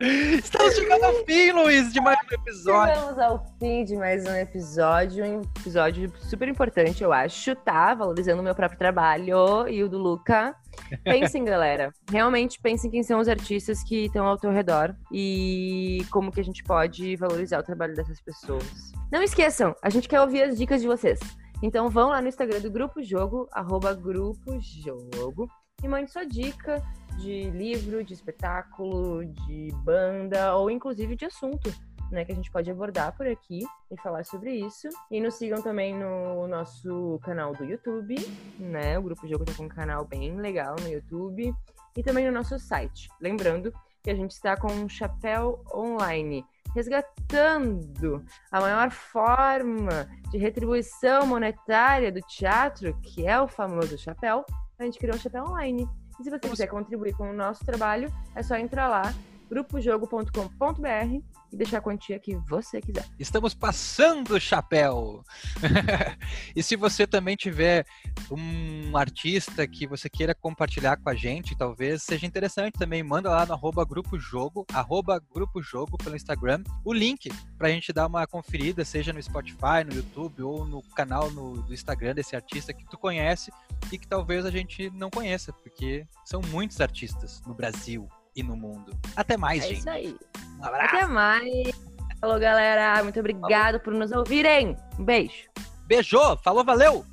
Estamos 0.38 0.74
chegando 0.76 1.02
ao 1.02 1.14
fim, 1.24 1.50
Luiz, 1.50 1.92
de 1.92 2.00
mais 2.00 2.16
um 2.16 2.34
episódio. 2.34 2.94
Chegamos 2.94 3.18
ao 3.18 3.44
fim 3.58 3.84
de 3.84 3.96
mais 3.96 4.24
um 4.24 4.36
episódio, 4.36 5.24
um 5.24 5.40
episódio 5.40 6.12
super 6.20 6.46
importante, 6.46 7.02
eu 7.02 7.12
acho, 7.12 7.56
tá? 7.56 7.92
Valorizando 7.92 8.40
o 8.40 8.44
meu 8.44 8.54
próprio 8.54 8.78
trabalho 8.78 9.68
e 9.68 9.82
o 9.82 9.88
do 9.88 9.98
Luca. 9.98 10.54
Pensem, 11.02 11.44
galera. 11.44 11.92
Realmente 12.08 12.60
pensem 12.60 12.88
quem 12.90 13.02
são 13.02 13.18
os 13.18 13.28
artistas 13.28 13.82
que 13.82 14.04
estão 14.04 14.24
ao 14.24 14.38
teu 14.38 14.52
redor 14.52 14.94
e 15.10 16.06
como 16.10 16.30
que 16.30 16.40
a 16.40 16.44
gente 16.44 16.62
pode 16.62 17.16
valorizar 17.16 17.58
o 17.58 17.64
trabalho 17.64 17.96
dessas 17.96 18.20
pessoas. 18.20 18.92
Não 19.10 19.22
esqueçam, 19.22 19.74
a 19.82 19.90
gente 19.90 20.08
quer 20.08 20.20
ouvir 20.20 20.44
as 20.44 20.56
dicas 20.56 20.80
de 20.80 20.86
vocês. 20.86 21.18
Então 21.62 21.88
vão 21.88 22.10
lá 22.10 22.22
no 22.22 22.28
Instagram 22.28 22.60
do 22.60 22.70
Grupo 22.70 23.02
Jogo, 23.02 23.48
arroba 23.52 23.92
Grupo 23.92 24.58
Jogo, 24.60 25.48
e 25.82 25.88
mande 25.88 26.10
sua 26.10 26.24
dica 26.24 26.82
de 27.18 27.50
livro, 27.50 28.02
de 28.02 28.14
espetáculo, 28.14 29.24
de 29.24 29.68
banda 29.84 30.56
ou 30.56 30.70
inclusive 30.70 31.16
de 31.16 31.26
assunto. 31.26 31.72
Né, 32.10 32.26
que 32.26 32.32
a 32.32 32.34
gente 32.34 32.50
pode 32.50 32.70
abordar 32.70 33.16
por 33.16 33.26
aqui 33.26 33.64
e 33.90 33.96
falar 34.02 34.22
sobre 34.26 34.52
isso. 34.52 34.86
E 35.10 35.18
nos 35.18 35.34
sigam 35.36 35.62
também 35.62 35.94
no 35.94 36.46
nosso 36.46 37.18
canal 37.22 37.54
do 37.54 37.64
YouTube, 37.64 38.16
né? 38.58 38.98
O 38.98 39.02
Grupo 39.02 39.26
Jogo 39.26 39.46
tá 39.46 39.54
com 39.54 39.64
um 39.64 39.68
canal 39.68 40.04
bem 40.04 40.36
legal 40.36 40.76
no 40.78 40.88
YouTube. 40.90 41.54
E 41.96 42.02
também 42.02 42.26
no 42.26 42.32
nosso 42.32 42.58
site. 42.58 43.08
Lembrando 43.18 43.72
que 44.02 44.10
a 44.10 44.14
gente 44.14 44.32
está 44.32 44.58
com 44.58 44.70
um 44.70 44.90
chapéu 44.90 45.64
online 45.74 46.44
resgatando 46.74 48.24
a 48.50 48.60
maior 48.60 48.90
forma 48.90 50.08
de 50.30 50.38
retribuição 50.38 51.26
monetária 51.26 52.10
do 52.10 52.20
teatro, 52.20 52.94
que 53.02 53.26
é 53.26 53.40
o 53.40 53.48
famoso 53.48 53.96
chapéu, 53.98 54.44
a 54.82 54.86
gente 54.86 54.98
criou 54.98 55.16
um 55.16 55.18
chapéu 55.20 55.44
online. 55.44 55.88
E 56.20 56.24
se 56.24 56.30
você 56.30 56.48
quiser 56.48 56.66
contribuir 56.66 57.14
com 57.14 57.30
o 57.30 57.32
nosso 57.32 57.64
trabalho, 57.64 58.12
é 58.34 58.42
só 58.42 58.56
entrar 58.56 58.88
lá 58.88 59.14
grupojogo.com.br 59.52 61.20
e 61.52 61.56
deixar 61.56 61.78
a 61.78 61.80
quantia 61.82 62.18
que 62.18 62.34
você 62.36 62.80
quiser. 62.80 63.04
Estamos 63.18 63.52
passando 63.52 64.34
o 64.34 64.40
chapéu! 64.40 65.22
e 66.56 66.62
se 66.62 66.74
você 66.74 67.06
também 67.06 67.36
tiver 67.36 67.84
um 68.30 68.96
artista 68.96 69.66
que 69.66 69.86
você 69.86 70.08
queira 70.08 70.34
compartilhar 70.34 70.96
com 70.96 71.10
a 71.10 71.14
gente, 71.14 71.54
talvez 71.54 72.02
seja 72.02 72.24
interessante 72.24 72.78
também, 72.78 73.02
manda 73.02 73.28
lá 73.28 73.44
no 73.44 73.52
arroba 73.52 73.84
Grupo 73.84 74.18
Jogo, 74.18 74.64
arroba 74.72 75.22
pelo 76.02 76.16
Instagram, 76.16 76.62
o 76.82 76.92
link 76.94 77.30
para 77.58 77.68
a 77.68 77.70
gente 77.70 77.92
dar 77.92 78.06
uma 78.06 78.26
conferida, 78.26 78.86
seja 78.86 79.12
no 79.12 79.22
Spotify, 79.22 79.84
no 79.86 79.94
YouTube 79.94 80.42
ou 80.42 80.64
no 80.64 80.82
canal 80.94 81.30
no, 81.30 81.60
do 81.62 81.74
Instagram 81.74 82.14
desse 82.14 82.34
artista 82.34 82.72
que 82.72 82.88
tu 82.88 82.96
conhece 82.96 83.52
e 83.90 83.98
que 83.98 84.08
talvez 84.08 84.46
a 84.46 84.50
gente 84.50 84.88
não 84.90 85.10
conheça, 85.10 85.52
porque 85.52 86.06
são 86.24 86.40
muitos 86.40 86.80
artistas 86.80 87.42
no 87.46 87.52
Brasil 87.52 88.08
e 88.34 88.42
no 88.42 88.56
mundo. 88.56 88.92
Até 89.16 89.36
mais, 89.36 89.64
é 89.64 89.68
gente. 89.68 89.78
Isso 89.78 89.90
aí. 89.90 90.16
Um 90.60 90.64
abraço. 90.64 90.96
Até 90.96 91.06
mais. 91.06 91.70
Falou, 92.20 92.38
galera. 92.38 93.02
Muito 93.02 93.18
obrigado 93.18 93.80
por 93.80 93.92
nos 93.92 94.12
ouvirem. 94.12 94.76
Um 94.98 95.04
beijo. 95.04 95.48
Beijou. 95.86 96.36
Falou, 96.38 96.64
valeu. 96.64 97.04